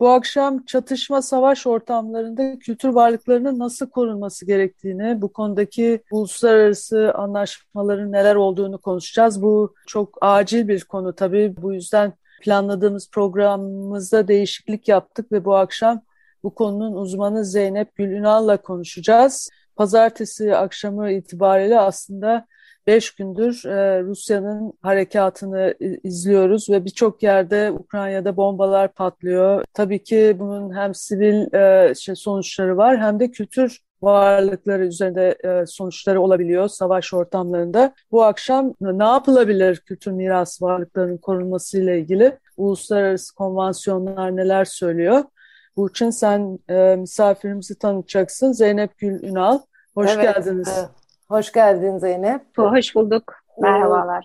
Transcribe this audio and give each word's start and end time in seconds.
Bu 0.00 0.08
akşam 0.08 0.64
çatışma 0.64 1.22
savaş 1.22 1.66
ortamlarında 1.66 2.58
kültür 2.58 2.88
varlıklarının 2.88 3.58
nasıl 3.58 3.90
korunması 3.90 4.46
gerektiğini, 4.46 5.22
bu 5.22 5.32
konudaki 5.32 6.02
uluslararası 6.10 7.12
anlaşmaların 7.14 8.12
neler 8.12 8.34
olduğunu 8.34 8.78
konuşacağız. 8.78 9.42
Bu 9.42 9.74
çok 9.86 10.18
acil 10.20 10.68
bir 10.68 10.84
konu 10.84 11.14
tabii. 11.14 11.54
Bu 11.62 11.74
yüzden 11.74 12.12
planladığımız 12.42 13.10
programımızda 13.10 14.28
değişiklik 14.28 14.88
yaptık 14.88 15.32
ve 15.32 15.44
bu 15.44 15.56
akşam 15.56 16.02
bu 16.42 16.54
konunun 16.54 16.92
uzmanı 16.92 17.44
Zeynep 17.44 17.94
Gülünal'la 17.94 18.56
konuşacağız. 18.56 19.50
Pazartesi 19.76 20.56
akşamı 20.56 21.10
itibariyle 21.10 21.80
aslında 21.80 22.46
beş 22.86 23.10
gündür 23.10 23.64
e, 23.64 24.02
Rusya'nın 24.02 24.72
harekatını 24.82 25.74
izliyoruz 26.02 26.70
ve 26.70 26.84
birçok 26.84 27.22
yerde 27.22 27.70
Ukrayna'da 27.70 28.36
bombalar 28.36 28.92
patlıyor. 28.92 29.64
Tabii 29.74 30.04
ki 30.04 30.36
bunun 30.38 30.76
hem 30.76 30.94
sivil 30.94 31.54
e, 31.54 31.94
şey, 31.94 32.14
sonuçları 32.14 32.76
var 32.76 32.98
hem 32.98 33.20
de 33.20 33.30
kültür 33.30 33.80
varlıkları 34.02 34.86
üzerinde 34.86 35.36
e, 35.44 35.66
sonuçları 35.66 36.20
olabiliyor 36.20 36.68
savaş 36.68 37.14
ortamlarında. 37.14 37.94
Bu 38.10 38.24
akşam 38.24 38.74
ne 38.80 39.04
yapılabilir 39.04 39.76
kültür 39.76 40.12
miras 40.12 40.62
varlıklarının 40.62 41.18
korunması 41.18 41.78
ile 41.78 41.98
ilgili 41.98 42.38
uluslararası 42.56 43.34
konvansiyonlar 43.34 44.36
neler 44.36 44.64
söylüyor? 44.64 45.24
Burçin 45.76 46.10
sen 46.10 46.58
e, 46.68 46.96
misafirimizi 46.96 47.78
tanıtacaksın. 47.78 48.52
Zeynep 48.52 48.98
Gül 48.98 49.22
Ünal. 49.22 49.58
Hoş 49.94 50.10
evet, 50.14 50.22
geldiniz. 50.22 50.68
Evet. 50.78 51.05
Hoş 51.28 51.52
geldin 51.52 51.98
Zeynep. 51.98 52.42
Hoş 52.58 52.94
bulduk. 52.94 53.34
Merhabalar. 53.58 54.24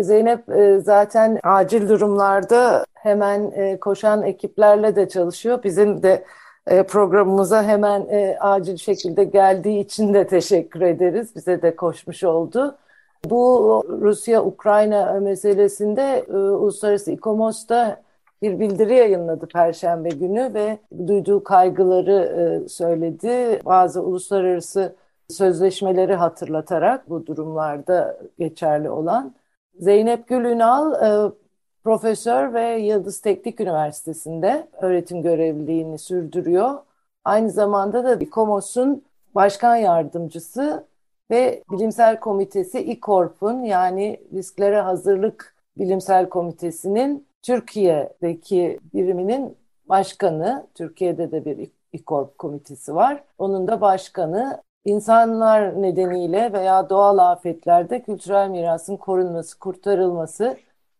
Zeynep 0.00 0.48
e, 0.48 0.78
zaten 0.78 1.40
acil 1.42 1.88
durumlarda 1.88 2.84
hemen 2.94 3.50
e, 3.54 3.80
koşan 3.80 4.22
ekiplerle 4.22 4.96
de 4.96 5.08
çalışıyor. 5.08 5.62
Bizim 5.64 6.02
de 6.02 6.24
e, 6.66 6.82
programımıza 6.82 7.62
hemen 7.62 8.06
acil 8.40 8.76
şekilde 8.76 9.24
geldiği 9.24 9.80
için 9.80 10.14
de 10.14 10.26
teşekkür 10.26 10.80
ederiz. 10.80 11.36
Bize 11.36 11.62
de 11.62 11.76
koşmuş 11.76 12.24
oldu. 12.24 12.76
Bu 13.24 13.84
Rusya-Ukrayna 13.88 15.20
meselesinde 15.20 16.24
Uluslararası 16.32 17.10
İKOMOS'ta 17.10 18.02
bir 18.42 18.60
bildiri 18.60 18.94
yayınladı 18.94 19.46
Perşembe 19.46 20.08
günü 20.08 20.54
ve 20.54 20.78
duyduğu 21.06 21.44
kaygıları 21.44 22.62
söyledi. 22.68 23.60
Bazı 23.64 24.02
uluslararası 24.02 24.94
sözleşmeleri 25.28 26.14
hatırlatarak 26.14 27.10
bu 27.10 27.26
durumlarda 27.26 28.18
geçerli 28.38 28.90
olan 28.90 29.34
Zeynep 29.78 30.28
Gül 30.28 30.44
Ünal 30.44 30.92
e, 30.92 31.32
profesör 31.84 32.54
ve 32.54 32.78
Yıldız 32.78 33.20
Teknik 33.20 33.60
Üniversitesi'nde 33.60 34.68
öğretim 34.82 35.22
görevliliğini 35.22 35.98
sürdürüyor. 35.98 36.74
Aynı 37.24 37.50
zamanda 37.50 38.04
da 38.04 38.14
İKOMOS'un 38.14 39.04
başkan 39.34 39.76
yardımcısı 39.76 40.86
ve 41.30 41.62
bilimsel 41.70 42.20
komitesi 42.20 42.80
İKORP'un 42.80 43.62
yani 43.62 44.20
risklere 44.32 44.80
hazırlık 44.80 45.54
bilimsel 45.78 46.28
komitesinin 46.28 47.26
Türkiye'deki 47.42 48.80
biriminin 48.94 49.56
başkanı, 49.88 50.66
Türkiye'de 50.74 51.32
de 51.32 51.44
bir 51.44 51.70
İKORP 51.92 52.38
komitesi 52.38 52.94
var. 52.94 53.24
Onun 53.38 53.66
da 53.66 53.80
başkanı 53.80 54.62
insanlar 54.84 55.82
nedeniyle 55.82 56.52
veya 56.52 56.90
doğal 56.90 57.18
afetlerde 57.18 58.02
kültürel 58.02 58.48
mirasın 58.48 58.96
korunması, 58.96 59.58
kurtarılması, 59.58 60.56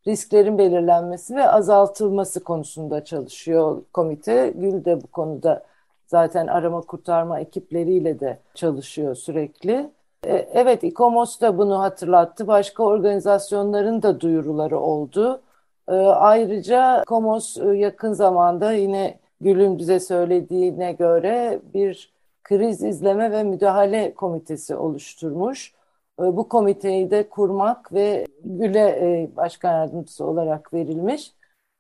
risklerin 0.07 0.59
belirlenmesi 0.59 1.37
ve 1.37 1.49
azaltılması 1.49 2.45
konusunda 2.45 3.05
çalışıyor 3.05 3.83
komite. 3.93 4.53
Gül 4.57 4.85
de 4.85 5.03
bu 5.03 5.07
konuda 5.07 5.63
zaten 6.07 6.47
arama 6.47 6.81
kurtarma 6.81 7.41
ekipleriyle 7.41 8.21
de 8.21 8.39
çalışıyor 8.55 9.15
sürekli. 9.15 9.91
E, 10.27 10.37
evet, 10.37 10.85
İKOMOS 10.85 11.41
da 11.41 11.59
bunu 11.59 11.81
hatırlattı. 11.81 12.47
Başka 12.47 12.83
organizasyonların 12.83 14.03
da 14.03 14.21
duyuruları 14.21 14.79
oldu. 14.79 15.41
E, 15.89 15.93
ayrıca 16.03 17.03
İKOMOS 17.03 17.57
e, 17.57 17.65
yakın 17.65 18.13
zamanda 18.13 18.73
yine 18.73 19.19
Gül'ün 19.41 19.79
bize 19.79 20.01
söylediğine 20.01 20.93
göre 20.93 21.61
bir 21.75 22.14
kriz 22.45 22.83
izleme 22.83 23.31
ve 23.31 23.43
müdahale 23.43 24.15
komitesi 24.15 24.77
oluşturmuş. 24.77 25.75
E, 26.21 26.23
bu 26.37 26.49
komiteyi 26.49 27.11
de 27.11 27.29
kurmak 27.29 27.93
ve 27.93 28.27
Gül'e 28.45 28.89
e, 28.89 29.37
başkan 29.37 29.73
yardımcısı 29.73 30.25
olarak 30.25 30.75
verilmiş. 30.75 31.33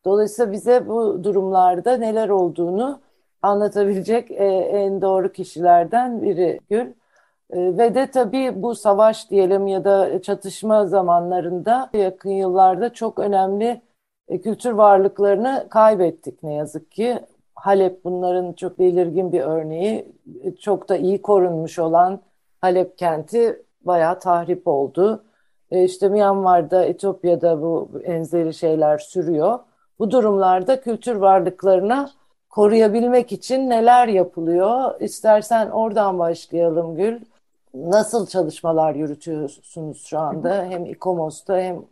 Dolayısıyla 0.05 0.53
bize 0.53 0.89
bu 0.89 1.25
durumlarda 1.25 1.97
neler 1.97 2.29
olduğunu 2.29 3.01
anlatabilecek 3.43 4.31
e, 4.31 4.45
en 4.45 5.03
doğru 5.03 5.33
kişilerden 5.33 6.23
biri 6.23 6.61
Gül. 6.71 6.93
Ve 7.53 7.95
de 7.95 8.11
tabii 8.11 8.63
bu 8.63 8.75
savaş 8.75 9.31
diyelim 9.31 9.67
ya 9.67 9.85
da 9.85 10.23
çatışma 10.23 10.87
zamanlarında 10.87 11.91
yakın 11.95 12.31
yıllarda 12.31 12.93
çok 12.93 13.19
önemli 13.19 13.83
kültür 14.29 14.71
varlıklarını 14.71 15.67
kaybettik 15.71 16.43
ne 16.43 16.55
yazık 16.55 16.91
ki. 16.91 17.21
Halep 17.65 18.05
bunların 18.05 18.53
çok 18.53 18.79
belirgin 18.79 19.33
bir 19.33 19.41
örneği. 19.41 20.13
Çok 20.61 20.89
da 20.89 20.97
iyi 20.97 21.23
korunmuş 21.23 21.79
olan 21.79 22.21
Halep 22.61 22.99
kenti 22.99 23.63
bayağı 23.83 24.19
tahrip 24.19 24.69
oldu. 24.69 25.25
E 25.71 25.85
işte 25.85 26.09
Myanmar'da, 26.09 26.85
Etiyopya'da 26.85 27.63
bu 27.63 27.89
enzeri 28.05 28.55
şeyler 28.55 28.99
sürüyor. 28.99 29.59
Bu 29.99 30.11
durumlarda 30.11 30.81
kültür 30.81 31.17
varlıklarına 31.17 32.11
koruyabilmek 32.51 33.33
için 33.33 33.71
neler 33.71 34.09
yapılıyor? 34.09 35.01
İstersen 35.01 35.71
oradan 35.71 36.19
başlayalım 36.19 36.97
Gül. 36.97 37.21
Nasıl 37.75 38.27
çalışmalar 38.27 38.95
yürütüyorsunuz 38.95 40.07
şu 40.07 40.19
anda? 40.19 40.65
Hem 40.65 40.87
İKOMOS'ta 40.87 41.59
hem 41.59 41.83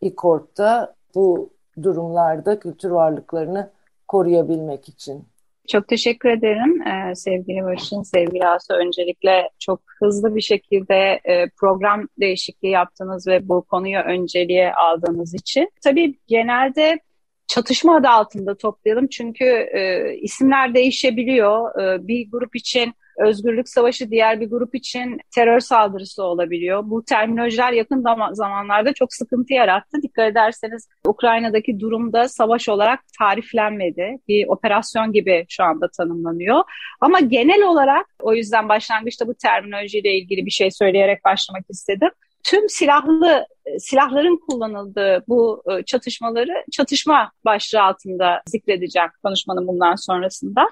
İKORP'ta 0.00 0.94
bu 1.14 1.50
durumlarda 1.82 2.58
kültür 2.58 2.90
varlıklarını 2.90 3.70
koruyabilmek 4.12 4.88
için. 4.88 5.24
Çok 5.68 5.88
teşekkür 5.88 6.28
ederim 6.28 6.82
ee, 6.82 7.14
sevgili 7.14 7.62
Barış'ın, 7.62 8.02
sevgili 8.02 8.46
Asu. 8.46 8.74
Öncelikle 8.74 9.50
çok 9.58 9.80
hızlı 10.00 10.36
bir 10.36 10.40
şekilde 10.40 11.20
e, 11.24 11.48
program 11.60 12.08
değişikliği 12.20 12.70
yaptınız 12.70 13.26
ve 13.26 13.48
bu 13.48 13.62
konuyu 13.62 13.98
önceliğe 13.98 14.74
aldığınız 14.74 15.34
için. 15.34 15.70
Tabii 15.84 16.14
genelde 16.26 16.98
çatışma 17.46 17.96
adı 17.96 18.08
altında 18.08 18.54
toplayalım 18.54 19.06
çünkü 19.06 19.44
e, 19.44 20.14
isimler 20.16 20.74
değişebiliyor. 20.74 21.80
E, 21.82 22.08
bir 22.08 22.30
grup 22.30 22.56
için 22.56 22.94
özgürlük 23.18 23.68
savaşı 23.68 24.10
diğer 24.10 24.40
bir 24.40 24.50
grup 24.50 24.74
için 24.74 25.18
terör 25.34 25.60
saldırısı 25.60 26.22
olabiliyor. 26.22 26.82
Bu 26.84 27.04
terminolojiler 27.04 27.72
yakın 27.72 28.04
zamanlarda 28.32 28.92
çok 28.92 29.14
sıkıntı 29.14 29.54
yarattı. 29.54 30.02
Dikkat 30.02 30.32
ederseniz 30.32 30.88
Ukrayna'daki 31.06 31.80
durumda 31.80 32.28
savaş 32.28 32.68
olarak 32.68 33.00
tariflenmedi. 33.18 34.18
Bir 34.28 34.48
operasyon 34.48 35.12
gibi 35.12 35.46
şu 35.48 35.64
anda 35.64 35.88
tanımlanıyor. 35.96 36.62
Ama 37.00 37.20
genel 37.20 37.62
olarak 37.62 38.06
o 38.20 38.34
yüzden 38.34 38.68
başlangıçta 38.68 39.26
bu 39.26 39.34
terminolojiyle 39.34 40.14
ilgili 40.14 40.46
bir 40.46 40.50
şey 40.50 40.70
söyleyerek 40.70 41.24
başlamak 41.24 41.64
istedim 41.70 42.10
tüm 42.44 42.68
silahlı 42.68 43.46
silahların 43.78 44.40
kullanıldığı 44.48 45.24
bu 45.28 45.62
e, 45.70 45.82
çatışmaları 45.82 46.64
çatışma 46.72 47.32
başlığı 47.44 47.82
altında 47.82 48.42
zikredeceğim 48.46 49.08
konuşmanın 49.24 49.66
bundan 49.66 49.94
sonrasında. 49.94 50.68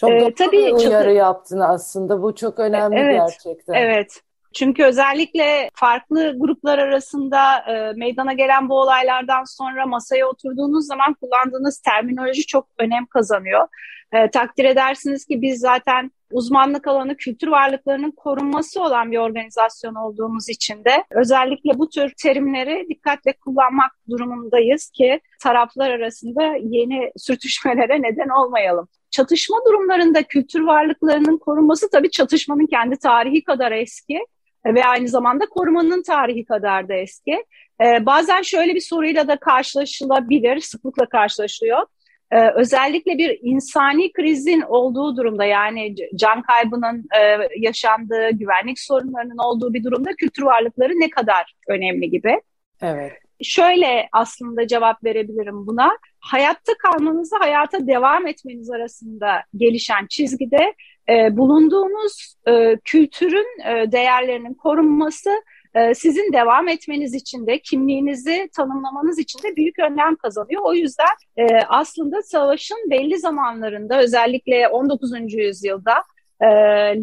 Çok 0.00 0.10
ee, 0.10 0.34
tabii 0.34 0.74
uyarı 0.74 1.08
çok... 1.08 1.16
yaptın 1.16 1.60
aslında. 1.60 2.22
Bu 2.22 2.34
çok 2.34 2.58
önemli 2.58 2.98
evet, 2.98 3.20
gerçekten. 3.20 3.74
Evet. 3.74 4.22
Çünkü 4.54 4.84
özellikle 4.84 5.70
farklı 5.74 6.38
gruplar 6.38 6.78
arasında 6.78 7.58
e, 7.58 7.92
meydana 7.96 8.32
gelen 8.32 8.68
bu 8.68 8.80
olaylardan 8.80 9.44
sonra 9.44 9.86
masaya 9.86 10.26
oturduğunuz 10.26 10.86
zaman 10.86 11.14
kullandığınız 11.14 11.78
terminoloji 11.78 12.46
çok 12.46 12.68
önem 12.78 13.06
kazanıyor. 13.06 13.68
E, 14.12 14.30
takdir 14.30 14.64
edersiniz 14.64 15.24
ki 15.24 15.42
biz 15.42 15.60
zaten 15.60 16.10
uzmanlık 16.32 16.86
alanı 16.86 17.16
kültür 17.16 17.48
varlıklarının 17.48 18.10
korunması 18.10 18.82
olan 18.82 19.12
bir 19.12 19.18
organizasyon 19.18 19.94
olduğumuz 19.94 20.48
için 20.48 20.84
de 20.84 21.04
özellikle 21.10 21.78
bu 21.78 21.88
tür 21.88 22.12
terimleri 22.22 22.86
dikkatle 22.88 23.32
kullanmak 23.32 23.90
durumundayız 24.10 24.90
ki 24.90 25.20
taraflar 25.42 25.90
arasında 25.90 26.42
yeni 26.60 27.10
sürtüşmelere 27.16 28.02
neden 28.02 28.28
olmayalım. 28.28 28.88
Çatışma 29.10 29.56
durumlarında 29.68 30.22
kültür 30.22 30.60
varlıklarının 30.60 31.38
korunması 31.38 31.90
tabii 31.90 32.10
çatışmanın 32.10 32.66
kendi 32.66 32.96
tarihi 32.96 33.44
kadar 33.44 33.72
eski 33.72 34.18
ve 34.66 34.84
aynı 34.84 35.08
zamanda 35.08 35.46
korumanın 35.46 36.02
tarihi 36.02 36.44
kadar 36.44 36.88
da 36.88 36.94
eski. 36.94 37.44
Ee, 37.82 38.06
bazen 38.06 38.42
şöyle 38.42 38.74
bir 38.74 38.80
soruyla 38.80 39.28
da 39.28 39.36
karşılaşılabilir, 39.36 40.60
sıklıkla 40.60 41.08
karşılaşılıyor. 41.08 41.86
Ee, 42.30 42.50
özellikle 42.54 43.18
bir 43.18 43.38
insani 43.42 44.12
krizin 44.12 44.60
olduğu 44.60 45.16
durumda 45.16 45.44
yani 45.44 45.94
can 46.14 46.42
kaybının 46.42 47.06
e, 47.20 47.48
yaşandığı, 47.58 48.30
güvenlik 48.30 48.80
sorunlarının 48.80 49.38
olduğu 49.38 49.74
bir 49.74 49.84
durumda 49.84 50.10
kültür 50.12 50.42
varlıkları 50.42 50.92
ne 50.92 51.10
kadar 51.10 51.54
önemli 51.68 52.10
gibi. 52.10 52.40
Evet. 52.82 53.12
Şöyle 53.42 54.08
aslında 54.12 54.66
cevap 54.66 55.04
verebilirim 55.04 55.66
buna. 55.66 55.90
Hayatta 56.20 56.72
kalmanızı 56.78 57.36
hayata 57.36 57.86
devam 57.86 58.26
etmeniz 58.26 58.70
arasında 58.70 59.42
gelişen 59.56 60.06
çizgide 60.06 60.74
e, 61.08 61.36
bulunduğunuz 61.36 62.34
e, 62.48 62.76
kültürün 62.84 63.60
e, 63.66 63.92
değerlerinin 63.92 64.54
korunması 64.54 65.30
e, 65.78 65.94
sizin 65.94 66.32
devam 66.32 66.68
etmeniz 66.68 67.14
için 67.14 67.46
de 67.46 67.58
kimliğinizi 67.58 68.48
tanımlamanız 68.56 69.18
için 69.18 69.42
de 69.42 69.56
büyük 69.56 69.78
önem 69.78 70.16
kazanıyor. 70.16 70.62
O 70.64 70.74
yüzden 70.74 71.14
e, 71.36 71.46
aslında 71.68 72.22
savaşın 72.22 72.90
belli 72.90 73.18
zamanlarında 73.18 74.00
özellikle 74.00 74.68
19. 74.68 75.12
yüzyılda 75.34 75.94
e, 76.40 76.46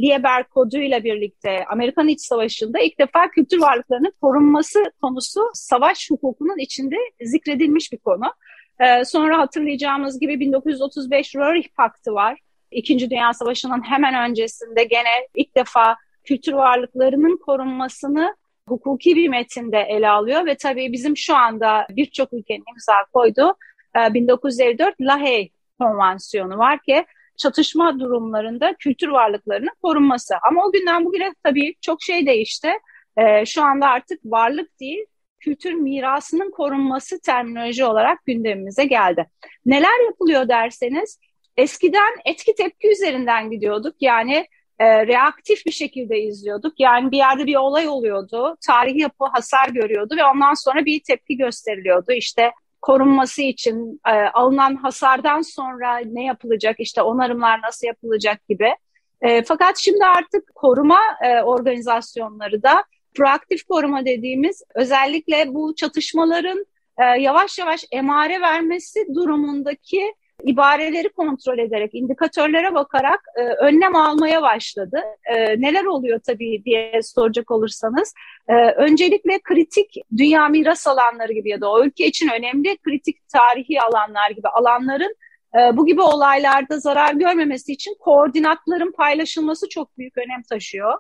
Lieber 0.02 0.44
Kodu 0.44 0.78
ile 0.78 1.04
birlikte 1.04 1.66
Amerikan 1.66 2.08
İç 2.08 2.22
Savaşı'nda 2.22 2.80
ilk 2.80 3.00
defa 3.00 3.30
kültür 3.30 3.62
varlıklarının 3.62 4.14
korunması 4.22 4.84
konusu 5.02 5.42
savaş 5.54 6.12
hukukunun 6.12 6.58
içinde 6.58 6.96
zikredilmiş 7.22 7.92
bir 7.92 7.98
konu. 7.98 8.34
E, 8.80 9.06
sonra 9.06 9.38
hatırlayacağımız 9.38 10.20
gibi 10.20 10.40
1935 10.40 11.36
Röhrich 11.36 11.70
Paktı 11.78 12.14
var. 12.14 12.40
İkinci 12.72 13.10
Dünya 13.10 13.34
Savaşı'nın 13.34 13.82
hemen 13.90 14.30
öncesinde 14.30 14.84
gene 14.84 15.28
ilk 15.36 15.56
defa 15.56 15.96
kültür 16.24 16.54
varlıklarının 16.54 17.38
korunmasını 17.38 18.36
hukuki 18.70 19.16
bir 19.16 19.30
metinde 19.30 19.80
ele 19.80 20.10
alıyor 20.10 20.46
ve 20.46 20.58
tabii 20.58 20.92
bizim 20.92 21.18
şu 21.18 21.36
anda 21.36 21.88
birçok 21.90 22.34
ülkenin 22.34 22.64
imza 22.72 22.94
koyduğu 23.14 23.56
1954 23.96 25.02
e, 25.02 25.06
Lahey 25.06 25.52
Konvansiyonu 25.80 26.58
var 26.58 26.80
ki 26.82 27.06
çatışma 27.38 28.00
durumlarında 28.00 28.76
kültür 28.80 29.08
varlıklarının 29.08 29.76
korunması. 29.82 30.36
Ama 30.50 30.66
o 30.66 30.72
günden 30.72 31.06
bugüne 31.06 31.34
tabii 31.44 31.76
çok 31.82 32.04
şey 32.04 32.26
değişti. 32.26 32.70
E, 33.18 33.46
şu 33.46 33.64
anda 33.64 33.88
artık 33.88 34.20
varlık 34.26 34.80
değil, 34.80 35.06
kültür 35.40 35.74
mirasının 35.74 36.52
korunması 36.52 37.22
terminoloji 37.22 37.86
olarak 37.86 38.26
gündemimize 38.26 38.86
geldi. 38.86 39.30
Neler 39.66 40.06
yapılıyor 40.06 40.48
derseniz, 40.48 41.20
eskiden 41.58 42.14
etki 42.26 42.56
tepki 42.56 42.92
üzerinden 42.92 43.52
gidiyorduk. 43.52 43.96
Yani 44.02 44.48
e, 44.80 45.08
reaktif 45.08 45.66
bir 45.66 45.72
şekilde 45.72 46.20
izliyorduk. 46.22 46.74
Yani 46.80 47.12
bir 47.12 47.18
yerde 47.18 47.46
bir 47.46 47.56
olay 47.56 47.88
oluyordu, 47.88 48.58
tarihi 48.68 49.00
yapı 49.00 49.26
hasar 49.26 49.70
görüyordu 49.70 50.16
ve 50.18 50.26
ondan 50.26 50.54
sonra 50.54 50.86
bir 50.86 51.02
tepki 51.08 51.38
gösteriliyordu. 51.38 52.12
İşte 52.12 52.52
korunması 52.82 53.42
için 53.42 54.02
e, 54.08 54.12
alınan 54.12 54.76
hasardan 54.76 55.42
sonra 55.42 55.98
ne 55.98 56.24
yapılacak, 56.24 56.76
işte 56.80 57.02
onarımlar 57.02 57.62
nasıl 57.62 57.88
yapılacak 57.88 58.48
gibi. 58.50 58.76
E, 59.22 59.44
fakat 59.44 59.78
şimdi 59.78 60.06
artık 60.06 60.56
koruma 60.56 61.00
e, 61.24 61.42
organizasyonları 61.42 62.64
da 62.64 62.84
proaktif 63.16 63.64
koruma 63.64 64.06
dediğimiz 64.06 64.64
özellikle 64.76 65.54
bu 65.54 65.76
çatışmaların 65.76 66.66
e, 66.98 67.04
yavaş 67.04 67.60
yavaş 67.60 67.86
emare 67.92 68.42
vermesi 68.42 69.08
durumundaki 69.16 70.14
ibareleri 70.44 71.10
kontrol 71.10 71.58
ederek, 71.58 71.90
indikatörlere 71.94 72.74
bakarak 72.74 73.20
e, 73.36 73.42
önlem 73.42 73.96
almaya 73.96 74.42
başladı. 74.42 75.02
E, 75.26 75.62
neler 75.62 75.86
oluyor 75.86 76.20
tabii 76.28 76.64
diye 76.66 77.00
soracak 77.04 77.52
olursanız, 77.52 78.14
e, 78.48 78.54
öncelikle 78.72 79.40
kritik 79.44 79.96
dünya 80.18 80.48
miras 80.48 80.88
alanları 80.88 81.34
gibi 81.34 81.50
ya 81.50 81.62
da 81.62 81.72
o 81.72 81.84
ülke 81.84 82.08
için 82.08 82.30
önemli 82.30 82.78
kritik 82.78 83.30
tarihi 83.30 83.82
alanlar 83.82 84.32
gibi 84.32 84.48
alanların 84.48 85.16
e, 85.56 85.78
bu 85.78 85.86
gibi 85.86 86.02
olaylarda 86.02 86.80
zarar 86.80 87.14
görmemesi 87.14 87.72
için 87.72 87.96
koordinatların 88.00 88.92
paylaşılması 88.92 89.70
çok 89.70 89.98
büyük 89.98 90.18
önem 90.18 90.44
taşıyor. 90.50 90.94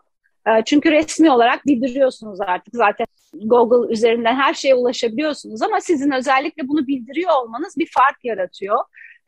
E, 0.47 0.63
çünkü 0.65 0.91
resmi 0.91 1.31
olarak 1.31 1.65
bildiriyorsunuz 1.65 2.41
artık 2.41 2.75
zaten 2.75 3.07
Google 3.33 3.93
üzerinden 3.93 4.35
her 4.35 4.53
şeye 4.53 4.75
ulaşabiliyorsunuz 4.75 5.61
ama 5.61 5.81
sizin 5.81 6.11
özellikle 6.11 6.67
bunu 6.67 6.87
bildiriyor 6.87 7.31
olmanız 7.31 7.77
bir 7.77 7.89
fark 7.93 8.25
yaratıyor. 8.25 8.77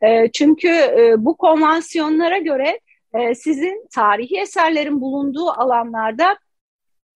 E, 0.02 0.32
çünkü 0.32 0.68
e, 0.68 1.14
bu 1.18 1.38
konvansiyonlara 1.38 2.38
göre 2.38 2.80
e, 3.14 3.36
sizin 3.36 3.88
tarihi 3.96 4.40
eserlerin 4.40 5.02
bulunduğu 5.02 5.50
alanlarda 5.50 6.38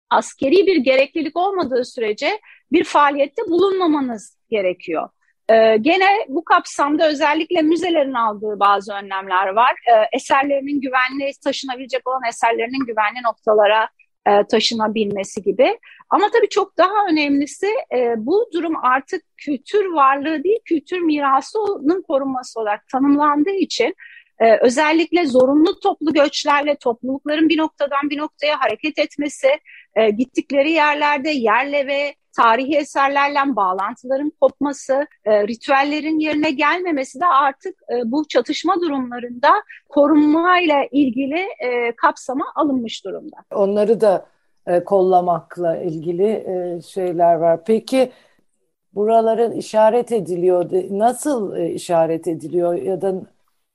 askeri 0.09 0.67
bir 0.67 0.77
gereklilik 0.77 1.37
olmadığı 1.37 1.85
sürece 1.85 2.39
bir 2.71 2.83
faaliyette 2.83 3.41
bulunmamanız 3.47 4.37
gerekiyor. 4.49 5.09
Ee, 5.49 5.77
gene 5.81 6.05
bu 6.27 6.43
kapsamda 6.43 7.07
özellikle 7.07 7.61
müzelerin 7.61 8.13
aldığı 8.13 8.59
bazı 8.59 8.93
önlemler 8.93 9.47
var. 9.47 9.71
Ee, 9.71 10.17
eserlerinin 10.17 10.81
güvenli, 10.81 11.31
taşınabilecek 11.43 12.07
olan 12.07 12.21
eserlerinin 12.29 12.85
güvenli 12.85 13.23
noktalara 13.23 13.89
e, 14.29 14.47
taşınabilmesi 14.47 15.41
gibi. 15.41 15.79
Ama 16.09 16.25
tabii 16.33 16.49
çok 16.49 16.77
daha 16.77 17.05
önemlisi 17.11 17.67
e, 17.95 18.13
bu 18.17 18.49
durum 18.53 18.73
artık 18.83 19.21
kültür 19.37 19.85
varlığı 19.85 20.43
değil, 20.43 20.59
kültür 20.65 20.99
mirasının 20.99 22.01
korunması 22.01 22.59
olarak 22.59 22.87
tanımlandığı 22.87 23.55
için 23.59 23.95
e, 24.39 24.57
özellikle 24.57 25.25
zorunlu 25.25 25.79
toplu 25.79 26.13
göçlerle 26.13 26.75
toplulukların 26.75 27.49
bir 27.49 27.57
noktadan 27.57 28.09
bir 28.09 28.17
noktaya 28.17 28.59
hareket 28.59 28.99
etmesi, 28.99 29.49
e, 29.95 30.09
gittikleri 30.09 30.71
yerlerde 30.71 31.29
yerle 31.29 31.87
ve 31.87 32.15
tarihi 32.37 32.77
eserlerle 32.77 33.55
bağlantıların 33.55 34.31
kopması, 34.41 35.07
e, 35.25 35.47
ritüellerin 35.47 36.19
yerine 36.19 36.51
gelmemesi 36.51 37.19
de 37.19 37.25
artık 37.25 37.75
e, 37.91 38.11
bu 38.11 38.27
çatışma 38.27 38.81
durumlarında 38.81 39.49
korunmayla 39.89 40.85
ilgili 40.91 41.39
e, 41.39 41.95
kapsama 41.95 42.45
alınmış 42.55 43.05
durumda. 43.05 43.37
Onları 43.55 44.01
da 44.01 44.25
e, 44.67 44.83
kollamakla 44.83 45.77
ilgili 45.77 46.27
e, 46.27 46.81
şeyler 46.81 47.35
var. 47.35 47.59
Peki 47.65 48.11
buraların 48.93 49.51
işaret 49.51 50.11
ediliyor, 50.11 50.69
nasıl 50.89 51.55
e, 51.55 51.69
işaret 51.69 52.27
ediliyor 52.27 52.73
ya 52.73 53.01
da 53.01 53.13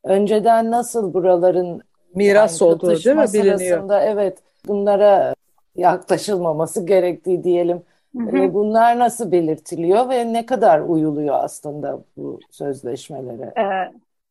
önceden 0.04 0.70
nasıl 0.70 1.14
buraların 1.14 1.82
miras 2.14 2.60
yani, 2.60 2.70
olduğu 2.70 2.90
değil 3.04 3.16
mi 3.16 3.32
biliniyor? 3.32 4.00
Evet, 4.02 4.38
bunlara 4.66 5.34
yaklaşılmaması 5.76 6.86
gerektiği 6.86 7.44
diyelim. 7.44 7.82
Hı 8.16 8.22
hı. 8.22 8.54
Bunlar 8.54 8.98
nasıl 8.98 9.32
belirtiliyor 9.32 10.08
ve 10.08 10.32
ne 10.32 10.46
kadar 10.46 10.80
uyuluyor 10.80 11.34
aslında 11.38 12.04
bu 12.16 12.40
sözleşmelere? 12.50 13.54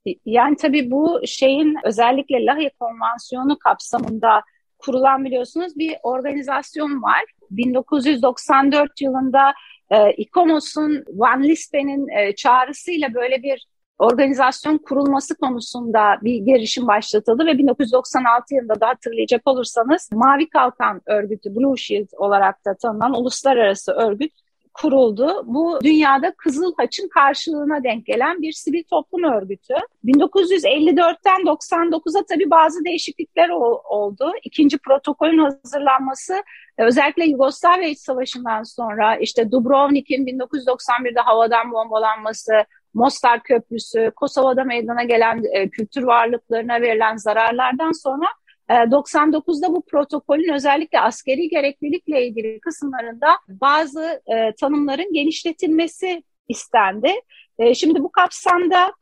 Ee, 0.05 0.15
yani 0.25 0.55
tabii 0.55 0.91
bu 0.91 1.21
şeyin 1.25 1.75
özellikle 1.83 2.45
Lahey 2.45 2.69
Konvansiyonu 2.79 3.59
kapsamında 3.59 4.41
kurulan 4.77 5.25
biliyorsunuz 5.25 5.77
bir 5.77 5.95
organizasyon 6.03 7.01
var. 7.01 7.23
1994 7.51 9.01
yılında 9.01 9.53
e, 9.89 10.11
İKOMOS'un 10.13 11.03
Van 11.07 11.43
Lispe'nin 11.43 12.07
e, 12.07 12.35
çağrısıyla 12.35 13.13
böyle 13.13 13.43
bir 13.43 13.67
organizasyon 14.03 14.77
kurulması 14.77 15.35
konusunda 15.35 16.17
bir 16.21 16.35
girişim 16.35 16.87
başlatıldı 16.87 17.45
ve 17.45 17.57
1996 17.57 18.55
yılında 18.55 18.79
da 18.79 18.87
hatırlayacak 18.87 19.41
olursanız 19.45 20.09
Mavi 20.13 20.49
Kalkan 20.49 21.01
örgütü 21.05 21.55
Blue 21.55 21.77
Shield 21.77 22.07
olarak 22.17 22.65
da 22.65 22.75
tanınan 22.75 23.13
uluslararası 23.13 23.91
örgüt 23.91 24.31
kuruldu. 24.73 25.43
Bu 25.45 25.79
dünyada 25.83 26.33
Kızıl 26.37 26.73
Haç'ın 26.77 27.09
karşılığına 27.09 27.83
denk 27.83 28.05
gelen 28.05 28.41
bir 28.41 28.51
sivil 28.51 28.83
toplum 28.83 29.23
örgütü. 29.23 29.73
1954'ten 30.05 31.41
99'a 31.41 32.23
tabii 32.29 32.49
bazı 32.49 32.85
değişiklikler 32.85 33.49
oldu. 33.89 34.31
İkinci 34.43 34.77
protokolün 34.77 35.37
hazırlanması 35.37 36.33
özellikle 36.77 37.25
Yugoslavya 37.25 37.87
İç 37.87 37.99
Savaşı'ndan 37.99 38.63
sonra 38.63 39.15
işte 39.15 39.51
Dubrovnik'in 39.51 40.25
1991'de 40.25 41.19
havadan 41.19 41.71
bombalanması, 41.71 42.53
Mostar 42.93 43.43
Köprüsü, 43.43 44.11
Kosova'da 44.15 44.63
meydana 44.63 45.03
gelen 45.03 45.43
e, 45.51 45.69
kültür 45.69 46.03
varlıklarına 46.03 46.81
verilen 46.81 47.17
zararlardan 47.17 47.91
sonra 47.91 48.25
99'da 48.69 49.67
e, 49.67 49.69
bu 49.69 49.85
protokolün 49.85 50.53
özellikle 50.53 50.99
askeri 50.99 51.49
gereklilikle 51.49 52.27
ilgili 52.27 52.59
kısımlarında 52.59 53.27
bazı 53.47 54.21
e, 54.27 54.55
tanımların 54.55 55.13
genişletilmesi 55.13 56.23
istendi. 56.47 57.11
E, 57.59 57.73
şimdi 57.73 58.03
bu 58.03 58.11
kapsamda 58.11 58.93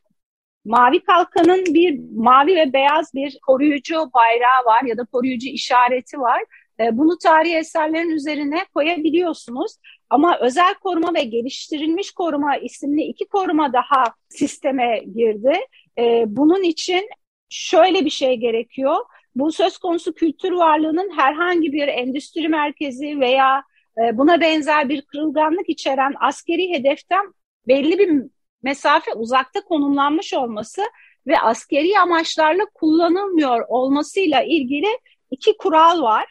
Mavi 0.66 1.04
Kalkan'ın 1.04 1.66
bir 1.66 2.00
mavi 2.16 2.56
ve 2.56 2.74
beyaz 2.74 3.14
bir 3.14 3.40
koruyucu 3.48 3.96
bayrağı 3.96 4.66
var 4.66 4.84
ya 4.84 4.98
da 4.98 5.06
koruyucu 5.06 5.48
işareti 5.48 6.20
var. 6.20 6.44
E, 6.80 6.98
bunu 6.98 7.18
tarihi 7.18 7.56
eserlerin 7.56 8.10
üzerine 8.10 8.66
koyabiliyorsunuz. 8.74 9.72
Ama 10.12 10.38
özel 10.40 10.74
koruma 10.74 11.14
ve 11.14 11.24
geliştirilmiş 11.24 12.12
koruma 12.12 12.58
isimli 12.58 13.02
iki 13.02 13.28
koruma 13.28 13.74
daha 13.74 14.04
sisteme 14.30 15.04
girdi. 15.16 15.54
E, 15.98 16.24
bunun 16.28 16.64
için 16.64 17.10
şöyle 17.50 18.06
bir 18.06 18.10
şey 18.10 18.36
gerekiyor. 18.36 18.96
Bu 19.36 19.52
söz 19.52 19.78
konusu 19.78 20.14
kültür 20.14 20.52
varlığının 20.52 21.18
herhangi 21.18 21.74
bir 21.74 21.88
endüstri 21.88 22.48
merkezi 22.48 23.20
veya 23.20 23.64
e, 23.98 24.18
buna 24.18 24.42
benzer 24.42 24.90
bir 24.90 25.02
kırılganlık 25.02 25.70
içeren 25.70 26.14
askeri 26.20 26.70
hedeften 26.70 27.34
belli 27.68 28.00
bir 28.00 28.24
mesafe 28.64 29.14
uzakta 29.14 29.62
konumlanmış 29.62 30.34
olması 30.34 30.82
ve 31.28 31.40
askeri 31.40 32.00
amaçlarla 32.00 32.64
kullanılmıyor 32.74 33.66
olmasıyla 33.68 34.44
ilgili 34.44 34.98
iki 35.32 35.58
kural 35.58 36.02
var 36.02 36.26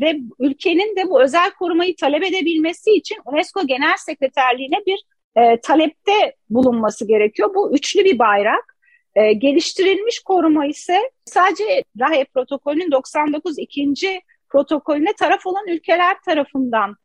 ve 0.00 0.16
ülkenin 0.38 0.96
de 0.96 1.08
bu 1.08 1.22
özel 1.22 1.50
korumayı 1.50 1.96
talep 1.96 2.22
edebilmesi 2.22 2.90
için 2.90 3.16
UNESCO 3.24 3.66
Genel 3.66 3.96
Sekreterliğine 3.96 4.76
bir 4.86 5.04
e, 5.36 5.60
talepte 5.60 6.36
bulunması 6.50 7.06
gerekiyor. 7.06 7.54
Bu 7.54 7.74
üçlü 7.74 8.04
bir 8.04 8.18
bayrak. 8.18 8.74
E, 9.14 9.32
geliştirilmiş 9.32 10.20
koruma 10.20 10.66
ise 10.66 11.10
sadece 11.24 11.84
Rahe 12.00 12.24
protokolünün 12.24 12.92
99 12.92 13.58
ikinci 13.58 14.20
protokolüne 14.48 15.12
taraf 15.12 15.46
olan 15.46 15.68
ülkeler 15.68 16.16
tarafından 16.24 16.96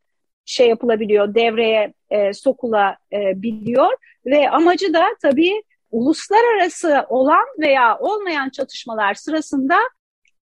şey 0.44 0.68
yapılabiliyor, 0.68 1.34
devreye 1.34 1.94
e, 2.10 2.32
sokulabiliyor 2.32 3.92
ve 4.26 4.50
amacı 4.50 4.94
da 4.94 5.04
tabii 5.22 5.62
uluslararası 5.90 7.06
olan 7.08 7.44
veya 7.58 7.98
olmayan 7.98 8.50
çatışmalar 8.50 9.14
sırasında 9.14 9.76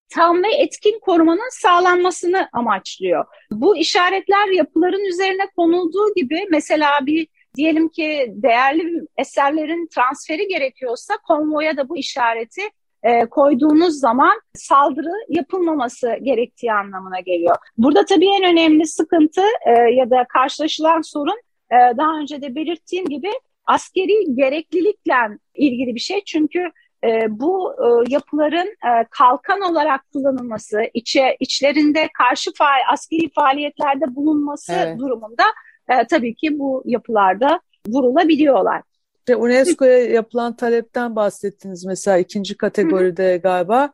tam 0.08 0.42
ve 0.42 0.54
etkin 0.54 0.98
korumanın 1.00 1.60
sağlanmasını 1.60 2.48
amaçlıyor. 2.52 3.24
Bu 3.50 3.76
işaretler 3.76 4.48
yapıların 4.48 5.04
üzerine 5.04 5.46
konulduğu 5.56 6.14
gibi 6.16 6.46
mesela 6.50 6.90
bir 7.06 7.28
diyelim 7.56 7.88
ki 7.88 8.26
değerli 8.28 9.06
eserlerin 9.16 9.88
transferi 9.94 10.48
gerekiyorsa 10.48 11.14
konvoya 11.26 11.76
da 11.76 11.88
bu 11.88 11.96
işareti 11.96 12.62
e, 13.02 13.26
koyduğunuz 13.26 14.00
zaman 14.00 14.40
saldırı 14.54 15.12
yapılmaması 15.28 16.16
gerektiği 16.22 16.72
anlamına 16.72 17.20
geliyor. 17.20 17.56
Burada 17.78 18.04
tabii 18.04 18.28
en 18.28 18.44
önemli 18.44 18.86
sıkıntı 18.86 19.42
e, 19.66 19.70
ya 19.70 20.10
da 20.10 20.26
karşılaşılan 20.28 21.00
sorun 21.00 21.40
e, 21.70 21.76
daha 21.96 22.18
önce 22.18 22.42
de 22.42 22.54
belirttiğim 22.54 23.06
gibi 23.06 23.30
askeri 23.66 24.34
gereklilikle 24.34 25.14
ilgili 25.54 25.94
bir 25.94 26.00
şey. 26.00 26.24
Çünkü 26.24 26.70
e, 27.04 27.26
bu 27.40 27.72
e, 27.72 28.12
yapıların 28.12 28.66
e, 28.66 29.06
kalkan 29.10 29.60
olarak 29.60 30.00
kullanılması, 30.12 30.80
içe, 30.94 31.36
içlerinde 31.40 32.08
karşı 32.18 32.50
faal, 32.54 32.78
askeri 32.92 33.30
faaliyetlerde 33.34 34.14
bulunması 34.14 34.72
evet. 34.72 34.98
durumunda 34.98 35.44
e, 35.88 36.06
tabii 36.06 36.34
ki 36.34 36.58
bu 36.58 36.82
yapılarda 36.86 37.60
vurulabiliyorlar. 37.88 38.82
İşte 39.18 39.36
UNESCO'ya 39.36 40.04
yapılan 40.04 40.56
talepten 40.56 41.16
bahsettiniz 41.16 41.84
mesela 41.84 42.18
ikinci 42.18 42.56
kategoride 42.56 43.36
galiba. 43.36 43.92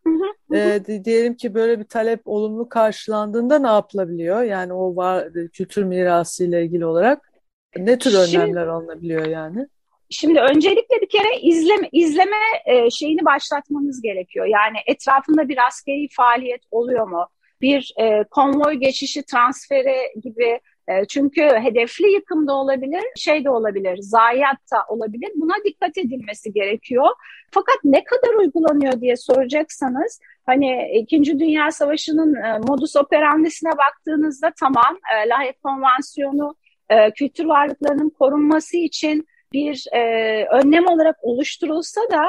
E, 0.54 0.80
diyelim 1.04 1.34
ki 1.34 1.54
böyle 1.54 1.78
bir 1.78 1.84
talep 1.84 2.20
olumlu 2.24 2.68
karşılandığında 2.68 3.58
ne 3.58 3.66
yapılabiliyor? 3.66 4.42
Yani 4.42 4.72
o 4.72 4.96
var, 4.96 5.28
kültür 5.52 5.82
mirası 5.82 6.44
ile 6.44 6.64
ilgili 6.64 6.86
olarak 6.86 7.32
ne 7.76 7.98
tür 7.98 8.14
önlemler 8.14 8.46
Şimdi, 8.46 8.60
alınabiliyor 8.60 9.26
yani? 9.26 9.68
Şimdi 10.14 10.40
öncelikle 10.40 11.00
bir 11.02 11.08
kere 11.08 11.40
izleme, 11.40 11.88
izleme 11.92 12.36
e, 12.66 12.90
şeyini 12.90 13.24
başlatmanız 13.24 14.02
gerekiyor. 14.02 14.46
Yani 14.46 14.76
etrafında 14.86 15.48
bir 15.48 15.66
askeri 15.66 16.08
faaliyet 16.16 16.62
oluyor 16.70 17.08
mu? 17.08 17.26
Bir 17.60 17.94
e, 18.00 18.24
konvoy 18.30 18.74
geçişi, 18.74 19.22
transferi 19.22 19.96
gibi 20.22 20.60
e, 20.88 21.04
çünkü 21.08 21.42
hedefli 21.42 22.10
yıkım 22.12 22.46
da 22.46 22.52
olabilir, 22.52 23.02
şey 23.16 23.44
de 23.44 23.50
olabilir, 23.50 23.98
zayiat 24.00 24.56
da 24.72 24.76
olabilir. 24.88 25.30
Buna 25.36 25.54
dikkat 25.64 25.98
edilmesi 25.98 26.52
gerekiyor. 26.52 27.06
Fakat 27.50 27.76
ne 27.84 28.04
kadar 28.04 28.34
uygulanıyor 28.34 29.00
diye 29.00 29.16
soracaksanız, 29.16 30.20
hani 30.46 30.98
İkinci 31.02 31.38
Dünya 31.38 31.70
Savaşı'nın 31.70 32.34
e, 32.34 32.58
modus 32.58 32.96
operandisine 32.96 33.70
baktığınızda 33.70 34.52
tamam, 34.60 34.98
e, 35.14 35.28
Lahey 35.28 35.52
Konvansiyonu 35.62 36.54
e, 36.90 37.10
kültür 37.10 37.44
varlıklarının 37.44 38.10
korunması 38.10 38.76
için 38.76 39.26
bir 39.54 39.86
e, 39.92 40.00
önlem 40.44 40.86
olarak 40.86 41.16
oluşturulsa 41.22 42.00
da 42.10 42.26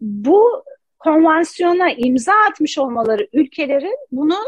bu 0.00 0.64
konvansiyona 0.98 1.90
imza 1.90 2.32
atmış 2.50 2.78
olmaları 2.78 3.28
ülkelerin 3.32 3.96
bunu 4.12 4.38